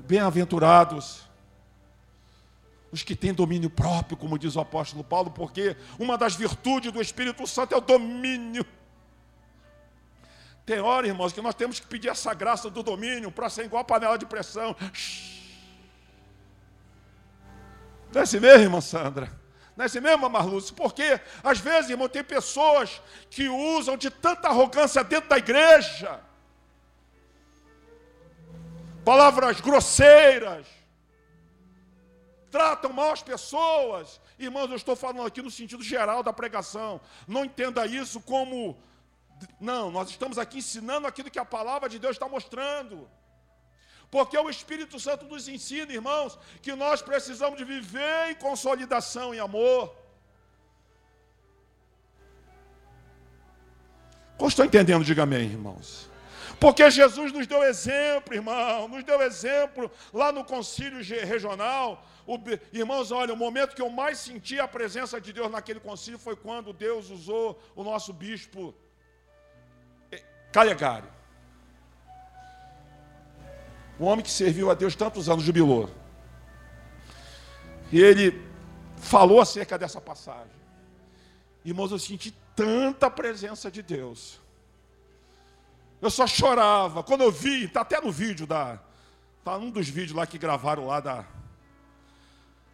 Bem-aventurados 0.01 1.24
os 2.95 3.03
que 3.03 3.17
têm 3.17 3.35
domínio 3.35 3.69
próprio, 3.69 4.17
como 4.17 4.39
diz 4.39 4.55
o 4.55 4.61
apóstolo 4.61 5.03
Paulo, 5.03 5.29
porque 5.29 5.77
uma 5.99 6.17
das 6.17 6.37
virtudes 6.37 6.93
do 6.93 7.03
Espírito 7.03 7.45
Santo 7.45 7.75
é 7.75 7.77
o 7.77 7.81
domínio. 7.81 8.65
Tem 10.65 10.79
hora, 10.79 11.05
irmãos, 11.05 11.33
que 11.33 11.43
nós 11.43 11.57
temos 11.57 11.81
que 11.81 11.89
pedir 11.89 12.09
essa 12.09 12.33
graça 12.33 12.71
do 12.71 12.85
domínio 12.85 13.33
para 13.33 13.51
ser 13.51 13.65
igual 13.65 13.83
a 13.83 13.85
panela 13.85 14.17
de 14.17 14.25
pressão. 14.25 14.77
Não 18.13 18.21
é 18.21 18.23
assim 18.23 18.39
mesmo, 18.39 18.63
irmã 18.63 18.81
Sandra? 18.81 19.29
Não 19.77 19.83
é 19.83 19.87
assim 19.87 19.99
mesmo, 19.99 20.31
Marlúcio? 20.31 20.73
Porque, 20.77 21.21
às 21.43 21.59
vezes, 21.59 21.91
irmão, 21.91 22.09
tem 22.09 22.23
pessoas 22.23 23.03
que 23.29 23.49
usam 23.49 23.97
de 23.97 24.09
tanta 24.09 24.47
arrogância 24.47 25.03
dentro 25.03 25.29
da 25.29 25.37
igreja. 25.37 26.21
Palavras 29.05 29.61
grosseiras, 29.61 30.65
tratam 32.55 32.93
mal 32.93 33.11
as 33.11 33.23
pessoas. 33.31 34.21
Irmãos, 34.39 34.71
eu 34.71 34.77
estou 34.77 34.95
falando 34.95 35.27
aqui 35.27 35.43
no 35.47 35.51
sentido 35.51 35.83
geral 35.83 36.23
da 36.23 36.33
pregação. 36.33 37.01
Não 37.27 37.45
entenda 37.49 37.85
isso 37.85 38.21
como. 38.21 38.57
Não, 39.71 39.91
nós 39.97 40.09
estamos 40.15 40.39
aqui 40.39 40.59
ensinando 40.59 41.09
aquilo 41.09 41.33
que 41.35 41.41
a 41.45 41.45
palavra 41.57 41.89
de 41.89 41.99
Deus 41.99 42.15
está 42.15 42.29
mostrando. 42.29 42.97
Porque 44.09 44.39
o 44.39 44.49
Espírito 44.49 45.01
Santo 45.01 45.25
nos 45.33 45.49
ensina, 45.49 45.93
irmãos, 45.93 46.39
que 46.63 46.73
nós 46.85 47.03
precisamos 47.03 47.59
de 47.59 47.65
viver 47.65 48.31
em 48.31 48.37
consolidação 48.37 49.35
e 49.35 49.41
amor. 49.41 49.93
Como 54.39 54.49
estou 54.49 54.65
entendendo? 54.65 55.05
Diga 55.05 55.25
amém, 55.25 55.47
irmãos. 55.59 56.09
Porque 56.61 56.89
Jesus 56.89 57.33
nos 57.33 57.49
deu 57.49 57.63
exemplo, 57.65 58.33
irmão, 58.33 58.87
nos 58.87 59.03
deu 59.03 59.21
exemplo 59.21 59.91
lá 60.13 60.31
no 60.31 60.45
concílio 60.45 61.01
regional. 61.27 62.05
O, 62.27 62.39
irmãos, 62.73 63.13
olha, 63.13 63.35
o 63.35 63.37
momento 63.37 63.75
que 63.75 63.83
eu 63.83 63.91
mais 63.91 64.19
senti 64.19 64.59
a 64.59 64.67
presença 64.67 65.21
de 65.21 65.33
Deus 65.33 65.51
naquele 65.51 65.79
concílio 65.79 66.19
foi 66.19 66.35
quando 66.35 66.73
Deus 66.73 67.11
usou 67.11 67.61
o 67.77 67.85
nosso 67.85 68.13
bispo 68.13 68.75
eh, 70.11 70.23
Calegari. 70.51 71.07
Um 74.01 74.07
homem 74.07 74.25
que 74.25 74.31
serviu 74.31 74.71
a 74.71 74.75
Deus 74.75 74.97
tantos 74.97 75.29
anos, 75.29 75.45
jubilou. 75.45 75.91
E 77.93 78.01
ele 78.01 78.43
falou 78.97 79.41
acerca 79.41 79.79
dessa 79.79 80.01
passagem. 80.01 80.65
Irmãos, 81.63 81.93
eu 81.93 81.99
senti 81.99 82.35
tanta 82.57 83.11
presença 83.11 83.71
de 83.71 83.83
Deus. 83.83 84.41
Eu 86.01 86.11
só 86.11 86.27
chorava. 86.27 87.03
Quando 87.03 87.21
eu 87.21 87.31
vi, 87.31 87.65
está 87.65 87.83
até 87.83 88.01
no 88.01 88.11
vídeo 88.11 88.47
da. 88.47 88.81
Está 89.39 89.59
um 89.59 89.71
dos 89.71 89.89
vídeos 89.89 90.17
lá 90.17 90.27
que 90.27 90.39
gravaram 90.39 90.87
lá 90.87 91.01
da, 91.01 91.27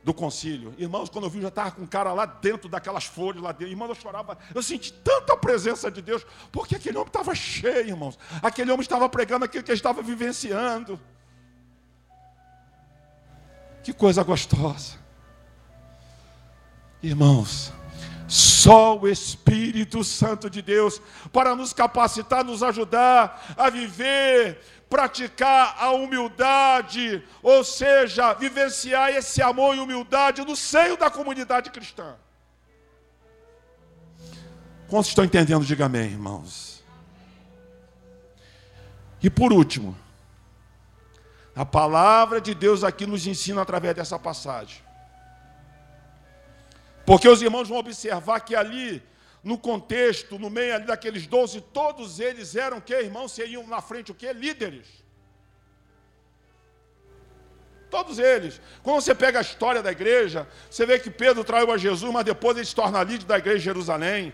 do 0.03 0.15
concílio. 0.15 0.75
Irmãos, 0.79 1.09
quando 1.11 1.25
eu 1.25 1.31
vi, 1.31 1.43
já 1.43 1.49
estava 1.49 1.73
com 1.73 1.83
um 1.83 1.87
cara 1.87 2.13
lá 2.13 2.25
dentro 2.25 2.69
daquelas 2.69 3.05
folhas 3.05 3.43
lá 3.43 3.53
dentro. 3.53 3.69
Irmãos, 3.69 3.91
eu 3.91 3.95
chorava. 3.95 4.39
Eu 4.55 4.63
senti 4.63 4.93
tanta 4.93 5.37
presença 5.37 5.91
de 5.91 6.01
Deus, 6.01 6.25
porque 6.51 6.77
aquele 6.77 6.97
homem 6.97 7.09
estava 7.09 7.35
cheio, 7.35 7.89
irmãos. 7.89 8.19
Aquele 8.43 8.71
homem 8.71 8.83
estava 8.83 9.09
pregando 9.09 9.45
aquilo 9.45 9.63
que 9.63 9.71
ele 9.71 9.79
estava 9.79 10.03
vivenciando. 10.03 10.99
Que 13.83 13.93
coisa 13.93 14.23
gostosa. 14.23 14.99
Irmãos, 17.03 17.73
só 18.29 18.99
o 18.99 19.09
Espírito 19.09 20.05
Santo 20.05 20.49
de 20.49 20.63
Deus 20.63 21.01
para 21.33 21.57
nos 21.57 21.73
capacitar, 21.73 22.45
nos 22.45 22.63
ajudar 22.63 23.55
a 23.57 23.69
viver, 23.71 24.61
praticar 24.91 25.77
a 25.79 25.93
humildade, 25.93 27.25
ou 27.43 27.65
seja, 27.65 28.35
vivenciar 28.35 29.11
esse 29.11 29.41
amor 29.41 29.75
e 29.75 29.81
humildade 29.81 30.45
no 30.45 30.55
seio 30.55 30.97
da 30.97 31.09
comunidade 31.09 31.71
cristã. 31.71 32.17
Quantos 34.89 35.09
estão 35.09 35.25
entendendo? 35.25 35.65
Diga 35.65 35.87
amém, 35.87 36.11
irmãos. 36.11 36.85
E 39.23 39.31
por 39.31 39.53
último, 39.53 39.97
a 41.55 41.65
palavra 41.65 42.41
de 42.41 42.55
Deus 42.55 42.85
aqui 42.85 43.07
nos 43.07 43.27
ensina 43.27 43.63
através 43.63 43.95
dessa 43.95 44.19
passagem 44.19 44.91
porque 47.11 47.29
os 47.29 47.43
irmãos 47.43 47.69
vão 47.69 47.79
observar 47.79 48.39
que 48.39 48.55
ali, 48.55 49.03
no 49.43 49.57
contexto, 49.57 50.39
no 50.39 50.51
meio 50.51 50.75
ali 50.75 50.87
daqueles 50.87 51.27
doze, 51.27 51.61
todos 51.61 52.21
eles 52.21 52.55
eram 52.55 52.81
que, 52.81 52.95
irmãos, 52.95 53.33
seriam 53.33 53.67
na 53.67 53.81
frente 53.81 54.13
o 54.13 54.15
que? 54.15 54.31
Líderes. 54.33 54.87
Todos 57.91 58.19
eles. 58.19 58.61
Quando 58.83 59.01
você 59.03 59.15
pega 59.15 59.39
a 59.39 59.43
história 59.43 59.83
da 59.83 59.91
igreja, 59.91 60.47
você 60.71 60.87
vê 60.87 60.99
que 60.99 61.11
Pedro 61.11 61.43
traiu 61.43 61.73
a 61.73 61.77
Jesus, 61.77 62.13
mas 62.13 62.25
depois 62.25 62.57
ele 62.57 62.67
se 62.67 62.75
torna 62.75 63.03
líder 63.03 63.27
da 63.27 63.39
igreja 63.39 63.59
de 63.59 63.65
Jerusalém. 63.65 64.33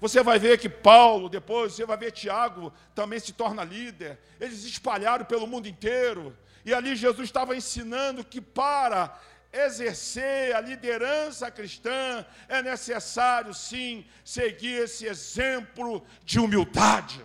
Você 0.00 0.22
vai 0.22 0.38
ver 0.38 0.58
que 0.58 0.68
Paulo, 0.68 1.28
depois, 1.28 1.72
você 1.72 1.84
vai 1.84 1.96
ver 1.96 2.12
Tiago 2.12 2.72
também 2.94 3.18
se 3.18 3.32
torna 3.32 3.64
líder. 3.64 4.18
Eles 4.40 4.64
espalharam 4.64 5.24
pelo 5.24 5.46
mundo 5.46 5.68
inteiro. 5.68 6.36
E 6.64 6.72
ali 6.72 6.96
Jesus 6.96 7.26
estava 7.26 7.56
ensinando 7.56 8.24
que 8.24 8.40
para 8.40 9.18
exercer 9.64 10.54
a 10.54 10.60
liderança 10.60 11.50
cristã, 11.50 12.24
é 12.48 12.62
necessário 12.62 13.52
sim 13.54 14.04
seguir 14.24 14.82
esse 14.84 15.06
exemplo 15.06 16.04
de 16.24 16.38
humildade. 16.38 17.24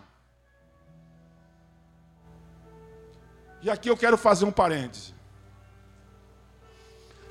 E 3.61 3.69
aqui 3.69 3.89
eu 3.89 3.97
quero 3.97 4.17
fazer 4.17 4.45
um 4.45 4.51
parêntese. 4.51 5.13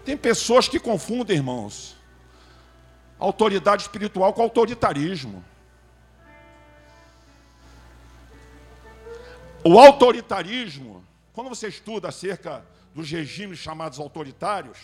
Tem 0.04 0.16
pessoas 0.16 0.68
que 0.68 0.78
confundem, 0.78 1.36
irmãos, 1.36 1.96
autoridade 3.18 3.82
espiritual 3.82 4.32
com 4.32 4.42
autoritarismo. 4.42 5.44
O 9.62 9.78
autoritarismo, 9.78 11.04
quando 11.32 11.48
você 11.48 11.68
estuda 11.68 12.08
acerca 12.08 12.64
dos 13.00 13.10
regimes 13.10 13.58
chamados 13.58 13.98
autoritários. 13.98 14.78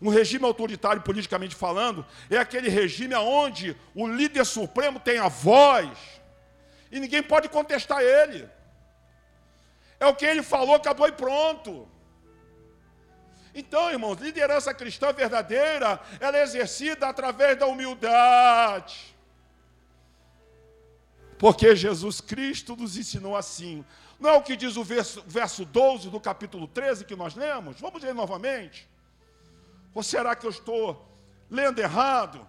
Um 0.00 0.10
regime 0.10 0.44
autoritário, 0.44 1.00
politicamente 1.00 1.54
falando, 1.54 2.04
é 2.30 2.36
aquele 2.36 2.68
regime 2.68 3.14
onde 3.14 3.74
o 3.94 4.06
líder 4.06 4.44
supremo 4.44 5.00
tem 5.00 5.18
a 5.18 5.28
voz 5.28 5.98
e 6.92 7.00
ninguém 7.00 7.22
pode 7.22 7.48
contestar 7.48 8.02
ele. 8.02 8.48
É 9.98 10.06
o 10.06 10.14
que 10.14 10.26
ele 10.26 10.42
falou, 10.42 10.74
acabou 10.74 11.08
e 11.08 11.12
pronto. 11.12 11.88
Então, 13.54 13.90
irmãos, 13.90 14.20
liderança 14.20 14.74
cristã 14.74 15.10
verdadeira, 15.14 15.98
ela 16.20 16.36
é 16.36 16.42
exercida 16.42 17.08
através 17.08 17.58
da 17.58 17.66
humildade. 17.66 19.15
Porque 21.38 21.76
Jesus 21.76 22.20
Cristo 22.20 22.76
nos 22.76 22.96
ensinou 22.96 23.36
assim. 23.36 23.84
Não 24.18 24.30
é 24.30 24.32
o 24.34 24.42
que 24.42 24.56
diz 24.56 24.76
o 24.76 24.84
verso, 24.84 25.22
verso 25.26 25.64
12 25.64 26.08
do 26.08 26.18
capítulo 26.18 26.66
13 26.66 27.04
que 27.04 27.14
nós 27.14 27.34
lemos? 27.34 27.80
Vamos 27.80 28.02
ler 28.02 28.14
novamente. 28.14 28.88
Ou 29.94 30.02
será 30.02 30.34
que 30.34 30.46
eu 30.46 30.50
estou 30.50 31.06
lendo 31.50 31.78
errado? 31.78 32.46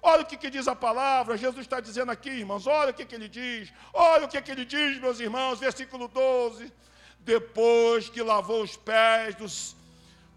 Olha 0.00 0.22
o 0.22 0.26
que, 0.26 0.36
que 0.36 0.50
diz 0.50 0.66
a 0.66 0.74
palavra, 0.74 1.36
Jesus 1.36 1.60
está 1.64 1.78
dizendo 1.78 2.10
aqui, 2.10 2.28
irmãos, 2.28 2.66
olha 2.66 2.90
o 2.90 2.94
que, 2.94 3.04
que 3.04 3.14
ele 3.14 3.28
diz, 3.28 3.72
olha 3.92 4.24
o 4.24 4.28
que, 4.28 4.42
que 4.42 4.50
ele 4.50 4.64
diz, 4.64 5.00
meus 5.00 5.20
irmãos, 5.20 5.60
versículo 5.60 6.08
12. 6.08 6.72
Depois 7.20 8.08
que 8.08 8.20
lavou 8.20 8.64
os 8.64 8.76
pés, 8.76 9.36
dos, 9.36 9.76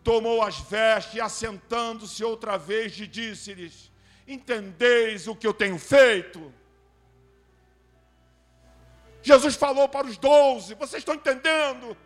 tomou 0.04 0.44
as 0.44 0.60
vestes 0.60 1.16
e 1.16 1.22
assentando-se 1.22 2.24
outra 2.24 2.60
vez, 2.60 2.94
disse-lhes: 2.94 3.92
Entendeis 4.28 5.28
o 5.28 5.36
que 5.36 5.48
eu 5.48 5.54
tenho 5.54 5.80
feito? 5.80 6.54
Jesus 9.26 9.56
falou 9.56 9.90
para 9.90 10.06
os 10.06 10.18
doze, 10.18 10.76
vocês 10.76 11.02
estão 11.02 11.16
entendendo? 11.16 11.98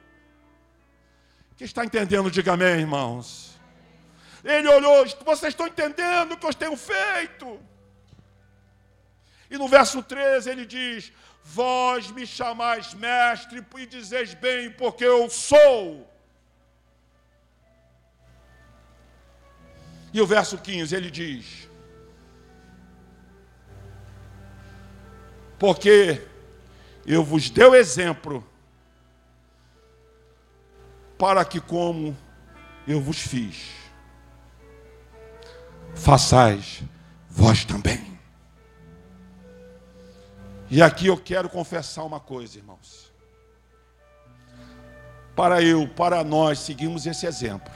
Quem 1.57 1.65
está 1.65 1.83
entendendo, 1.83 2.31
diga 2.31 2.53
amém, 2.53 2.79
irmãos. 2.79 3.59
Ele 4.41 4.69
olhou, 4.69 5.05
vocês 5.25 5.51
estão 5.53 5.67
entendendo 5.67 6.31
o 6.31 6.37
que 6.37 6.45
eu 6.45 6.53
tenho 6.53 6.77
feito? 6.77 7.59
E 9.51 9.57
no 9.57 9.67
verso 9.67 10.01
13 10.01 10.49
ele 10.49 10.65
diz: 10.65 11.11
Vós 11.43 12.09
me 12.09 12.25
chamais 12.25 12.93
mestre 12.93 13.65
e 13.77 13.85
dizeis 13.85 14.33
bem, 14.33 14.71
porque 14.71 15.03
eu 15.03 15.29
sou. 15.29 16.09
E 20.13 20.21
o 20.21 20.25
verso 20.25 20.57
15 20.57 20.95
ele 20.95 21.11
diz: 21.11 21.67
Porque 25.57 26.25
eu 27.09 27.23
vos 27.23 27.49
dei 27.49 27.65
o 27.65 27.73
exemplo 27.73 28.47
para 31.17 31.43
que, 31.43 31.59
como 31.59 32.15
eu 32.87 33.01
vos 33.01 33.19
fiz, 33.19 33.71
façais 35.95 36.83
vós 37.27 37.65
também. 37.65 38.19
E 40.69 40.83
aqui 40.83 41.07
eu 41.07 41.17
quero 41.17 41.49
confessar 41.49 42.03
uma 42.03 42.19
coisa, 42.19 42.59
irmãos. 42.59 43.11
Para 45.35 45.63
eu, 45.63 45.87
para 45.87 46.23
nós 46.23 46.59
seguirmos 46.59 47.07
esse 47.07 47.25
exemplo, 47.25 47.73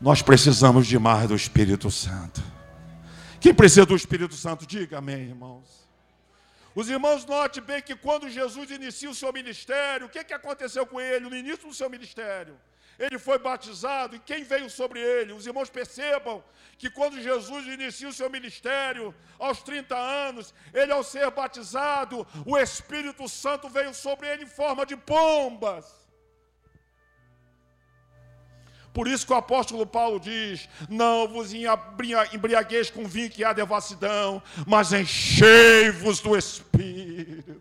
Nós 0.00 0.20
precisamos 0.20 0.86
de 0.86 0.98
mais 0.98 1.26
do 1.26 1.34
Espírito 1.34 1.90
Santo. 1.90 2.42
Quem 3.40 3.54
precisa 3.54 3.86
do 3.86 3.96
Espírito 3.96 4.34
Santo, 4.34 4.66
diga 4.66 4.98
amém, 4.98 5.28
irmãos. 5.28 5.83
Os 6.74 6.88
irmãos 6.88 7.24
note 7.24 7.60
bem 7.60 7.80
que 7.80 7.94
quando 7.94 8.28
Jesus 8.28 8.70
inicia 8.70 9.08
o 9.08 9.14
seu 9.14 9.32
ministério, 9.32 10.06
o 10.06 10.10
que, 10.10 10.24
que 10.24 10.34
aconteceu 10.34 10.84
com 10.84 11.00
ele 11.00 11.28
no 11.28 11.36
início 11.36 11.68
do 11.68 11.74
seu 11.74 11.88
ministério? 11.88 12.58
Ele 12.98 13.18
foi 13.18 13.38
batizado 13.38 14.14
e 14.16 14.20
quem 14.20 14.44
veio 14.44 14.68
sobre 14.68 15.00
ele? 15.00 15.32
Os 15.32 15.46
irmãos 15.46 15.70
percebam 15.70 16.42
que 16.78 16.90
quando 16.90 17.20
Jesus 17.20 17.66
inicia 17.66 18.08
o 18.08 18.12
seu 18.12 18.28
ministério, 18.28 19.14
aos 19.38 19.62
30 19.62 19.96
anos, 19.96 20.54
ele 20.72 20.92
ao 20.92 21.02
ser 21.02 21.30
batizado, 21.30 22.26
o 22.44 22.56
Espírito 22.58 23.28
Santo 23.28 23.68
veio 23.68 23.92
sobre 23.94 24.28
ele 24.28 24.44
em 24.44 24.48
forma 24.48 24.84
de 24.86 24.96
pombas. 24.96 26.03
Por 28.94 29.08
isso 29.08 29.26
que 29.26 29.32
o 29.32 29.36
apóstolo 29.36 29.84
Paulo 29.84 30.20
diz: 30.20 30.68
Não 30.88 31.26
vos 31.26 31.52
embriagueis 31.52 32.90
com 32.90 33.04
vinho 33.04 33.28
que 33.28 33.42
há 33.42 33.52
devassidão, 33.52 34.40
mas 34.64 34.92
enchei-vos 34.92 36.20
do 36.20 36.38
Espírito. 36.38 37.60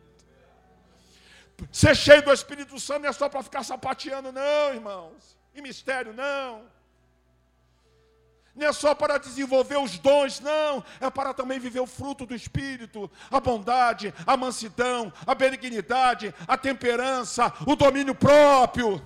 Ser 1.72 1.96
cheio 1.96 2.22
do 2.22 2.32
Espírito 2.32 2.80
Santo 2.80 3.02
não 3.02 3.10
é 3.10 3.14
só 3.14 3.28
para 3.28 3.42
ficar 3.42 3.64
sapateando, 3.64 4.32
não, 4.32 4.76
irmãos. 4.76 5.36
Em 5.56 5.62
mistério, 5.62 6.14
não. 6.14 6.62
Não 8.56 8.68
é 8.68 8.72
só 8.72 8.94
para 8.94 9.18
desenvolver 9.18 9.78
os 9.78 9.98
dons, 9.98 10.40
não. 10.40 10.84
É 11.02 11.10
para 11.10 11.34
também 11.34 11.58
viver 11.58 11.80
o 11.80 11.88
fruto 11.88 12.28
do 12.28 12.36
Espírito: 12.36 13.10
a 13.32 13.40
bondade, 13.40 14.14
a 14.28 14.38
mansidão, 14.38 15.12
a 15.26 15.34
benignidade, 15.34 16.32
a 16.48 16.56
temperança, 16.56 17.52
o 17.66 17.76
domínio 17.76 18.14
próprio. 18.14 19.02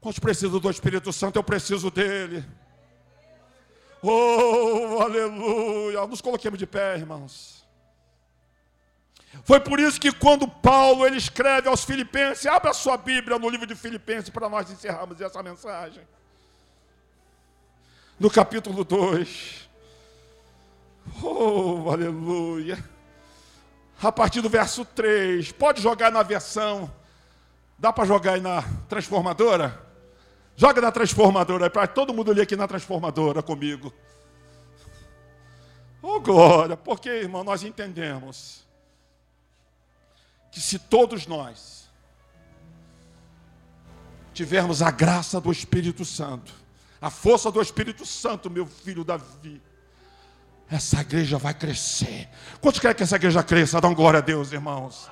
Quantos 0.00 0.18
precisam 0.18 0.60
do 0.60 0.70
Espírito 0.70 1.12
Santo? 1.12 1.36
Eu 1.36 1.42
preciso 1.42 1.90
dele. 1.90 2.44
Oh, 4.00 5.00
aleluia. 5.02 6.06
Nos 6.06 6.20
coloquemos 6.20 6.58
de 6.58 6.66
pé, 6.66 6.96
irmãos. 6.96 7.66
Foi 9.44 9.60
por 9.60 9.80
isso 9.80 10.00
que 10.00 10.12
quando 10.12 10.46
Paulo 10.46 11.06
ele 11.06 11.16
escreve 11.16 11.68
aos 11.68 11.84
Filipenses, 11.84 12.46
abra 12.46 12.72
sua 12.72 12.96
Bíblia 12.96 13.38
no 13.38 13.48
livro 13.48 13.66
de 13.66 13.74
Filipenses 13.74 14.30
para 14.30 14.48
nós 14.48 14.70
encerrarmos 14.70 15.20
essa 15.20 15.42
mensagem. 15.42 16.06
No 18.18 18.30
capítulo 18.30 18.84
2. 18.84 19.68
Oh, 21.22 21.90
aleluia. 21.90 22.82
A 24.00 24.12
partir 24.12 24.40
do 24.40 24.48
verso 24.48 24.84
3. 24.84 25.50
Pode 25.52 25.82
jogar 25.82 26.10
na 26.12 26.22
versão. 26.22 26.92
Dá 27.78 27.92
para 27.92 28.04
jogar 28.04 28.34
aí 28.34 28.40
na 28.40 28.62
transformadora? 28.88 29.87
Joga 30.60 30.80
na 30.80 30.90
transformadora, 30.90 31.70
para 31.70 31.86
todo 31.86 32.12
mundo 32.12 32.32
ler 32.32 32.42
aqui 32.42 32.56
na 32.56 32.66
transformadora 32.66 33.40
comigo. 33.44 33.94
Oh 36.02 36.18
glória, 36.18 36.76
porque, 36.76 37.08
irmão, 37.08 37.44
nós 37.44 37.62
entendemos 37.62 38.66
que 40.50 40.60
se 40.60 40.80
todos 40.80 41.28
nós 41.28 41.88
tivermos 44.34 44.82
a 44.82 44.90
graça 44.90 45.40
do 45.40 45.52
Espírito 45.52 46.04
Santo, 46.04 46.52
a 47.00 47.08
força 47.08 47.52
do 47.52 47.62
Espírito 47.62 48.04
Santo, 48.04 48.50
meu 48.50 48.66
filho 48.66 49.04
Davi, 49.04 49.62
essa 50.68 51.02
igreja 51.02 51.38
vai 51.38 51.54
crescer. 51.54 52.28
Quantos 52.60 52.80
querem 52.80 52.96
que 52.96 53.04
essa 53.04 53.14
igreja 53.14 53.44
cresça? 53.44 53.80
Dá 53.80 53.86
um 53.86 53.94
glória 53.94 54.18
a 54.18 54.22
Deus, 54.22 54.50
irmãos. 54.50 55.08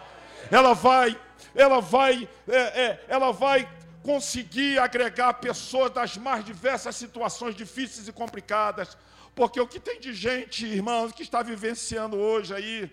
Ela 0.51 0.75
vai, 0.75 1.17
ela 1.55 1.81
vai, 1.81 2.29
é, 2.49 2.57
é, 2.57 3.05
ela 3.07 3.31
vai 3.31 3.76
conseguir 4.07 4.79
agregar 4.79 5.35
pessoas 5.35 5.91
das 5.91 6.17
mais 6.17 6.45
diversas 6.45 6.95
situações 6.95 7.57
difíceis 7.57 8.07
e 8.07 8.13
complicadas. 8.13 8.97
Porque 9.35 9.61
o 9.61 9.67
que 9.67 9.81
tem 9.81 9.99
de 9.99 10.15
gente, 10.15 10.65
irmãos, 10.65 11.11
que 11.11 11.25
está 11.25 11.43
vivenciando 11.43 12.17
hoje 12.17 12.55
aí 12.55 12.89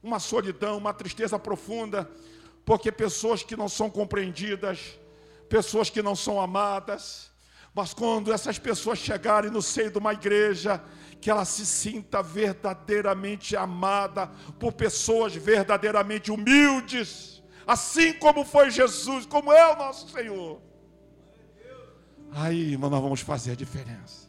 uma 0.00 0.20
solidão, 0.20 0.78
uma 0.78 0.94
tristeza 0.94 1.36
profunda, 1.40 2.08
porque 2.64 2.92
pessoas 2.92 3.42
que 3.42 3.56
não 3.56 3.68
são 3.68 3.90
compreendidas, 3.90 4.78
pessoas 5.48 5.90
que 5.90 6.00
não 6.00 6.14
são 6.14 6.40
amadas, 6.40 7.32
mas 7.74 7.92
quando 7.92 8.32
essas 8.32 8.60
pessoas 8.60 9.00
chegarem 9.00 9.50
no 9.50 9.60
seio 9.60 9.90
de 9.90 9.98
uma 9.98 10.12
igreja, 10.12 10.80
que 11.20 11.28
ela 11.28 11.44
se 11.44 11.66
sinta 11.66 12.22
verdadeiramente 12.22 13.56
amada 13.56 14.28
por 14.60 14.72
pessoas 14.72 15.34
verdadeiramente 15.34 16.30
humildes, 16.30 17.35
assim 17.66 18.12
como 18.12 18.44
foi 18.44 18.70
Jesus, 18.70 19.26
como 19.26 19.52
é 19.52 19.72
o 19.72 19.76
nosso 19.76 20.08
Senhor. 20.10 20.60
Aí, 22.32 22.72
irmão, 22.72 22.90
nós 22.90 23.00
vamos 23.00 23.20
fazer 23.20 23.52
a 23.52 23.54
diferença. 23.54 24.26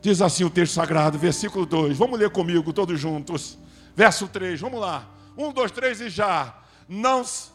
Diz 0.00 0.20
assim 0.20 0.44
o 0.44 0.50
texto 0.50 0.74
sagrado, 0.74 1.18
versículo 1.18 1.64
2. 1.64 1.96
Vamos 1.96 2.18
ler 2.18 2.30
comigo, 2.30 2.72
todos 2.72 3.00
juntos. 3.00 3.58
Verso 3.96 4.28
3, 4.28 4.60
vamos 4.60 4.80
lá. 4.80 5.08
Um, 5.36 5.52
dois, 5.52 5.70
três 5.70 6.00
e 6.00 6.08
já. 6.08 6.54
Não 6.88 7.24
se 7.24 7.53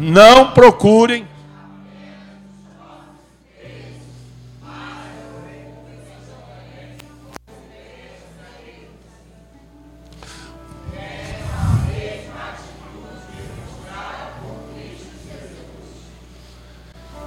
Não 0.00 0.52
procurem. 0.52 1.28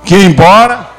Que 0.03 0.15
embora 0.15 0.92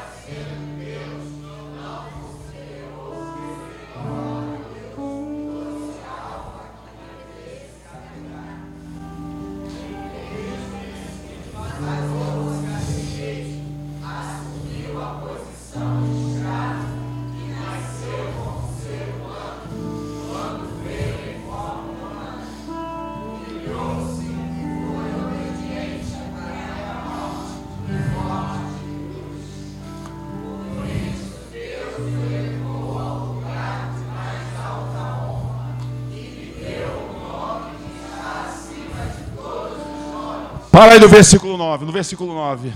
Para 40.75 40.91
aí 40.91 40.99
no 40.99 41.07
versículo 41.07 41.55
9, 41.55 41.85
no 41.85 41.91
versículo 41.93 42.33
9. 42.33 42.73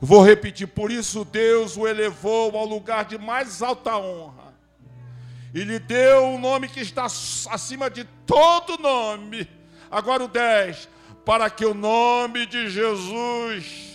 Vou 0.00 0.22
repetir, 0.22 0.68
por 0.68 0.92
isso 0.92 1.24
Deus 1.24 1.76
o 1.76 1.84
elevou 1.84 2.56
ao 2.56 2.64
lugar 2.64 3.04
de 3.04 3.18
mais 3.18 3.62
alta 3.62 3.96
honra. 3.96 4.54
E 5.52 5.64
lhe 5.64 5.80
deu 5.80 6.22
um 6.22 6.38
nome 6.38 6.68
que 6.68 6.78
está 6.78 7.02
acima 7.06 7.90
de 7.90 8.04
todo 8.24 8.80
nome. 8.80 9.50
Agora 9.90 10.22
o 10.22 10.28
10, 10.28 10.88
para 11.24 11.50
que 11.50 11.66
o 11.66 11.74
nome 11.74 12.46
de 12.46 12.70
Jesus 12.70 13.85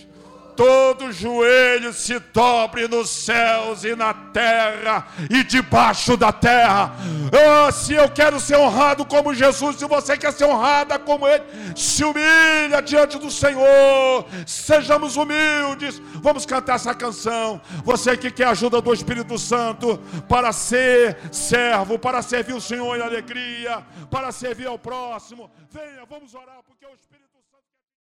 todo 0.62 1.10
joelho 1.10 1.92
se 1.92 2.20
dobre 2.20 2.86
nos 2.86 3.10
céus 3.10 3.82
e 3.82 3.96
na 3.96 4.14
terra 4.14 5.08
e 5.28 5.42
debaixo 5.42 6.16
da 6.16 6.30
terra. 6.30 6.94
Oh, 7.32 7.72
se 7.72 7.94
eu 7.94 8.08
quero 8.08 8.38
ser 8.38 8.56
honrado 8.56 9.04
como 9.04 9.34
Jesus, 9.34 9.74
se 9.74 9.84
você 9.86 10.16
quer 10.16 10.32
ser 10.32 10.44
honrada 10.44 11.00
como 11.00 11.26
Ele, 11.26 11.42
se 11.74 12.04
humilha 12.04 12.80
diante 12.80 13.18
do 13.18 13.28
Senhor. 13.28 14.24
Sejamos 14.46 15.16
humildes. 15.16 16.00
Vamos 16.22 16.46
cantar 16.46 16.76
essa 16.76 16.94
canção. 16.94 17.60
Você 17.84 18.16
que 18.16 18.30
quer 18.30 18.44
a 18.44 18.50
ajuda 18.50 18.80
do 18.80 18.94
Espírito 18.94 19.36
Santo 19.38 19.98
para 20.28 20.52
ser 20.52 21.18
servo, 21.32 21.98
para 21.98 22.22
servir 22.22 22.54
o 22.54 22.60
Senhor 22.60 22.96
em 22.96 23.02
alegria, 23.02 23.84
para 24.08 24.30
servir 24.30 24.68
ao 24.68 24.78
próximo, 24.78 25.50
venha, 25.72 26.06
vamos 26.08 26.32
orar, 26.36 26.60
porque 26.64 26.86
o 26.86 26.94
Espírito 26.94 27.21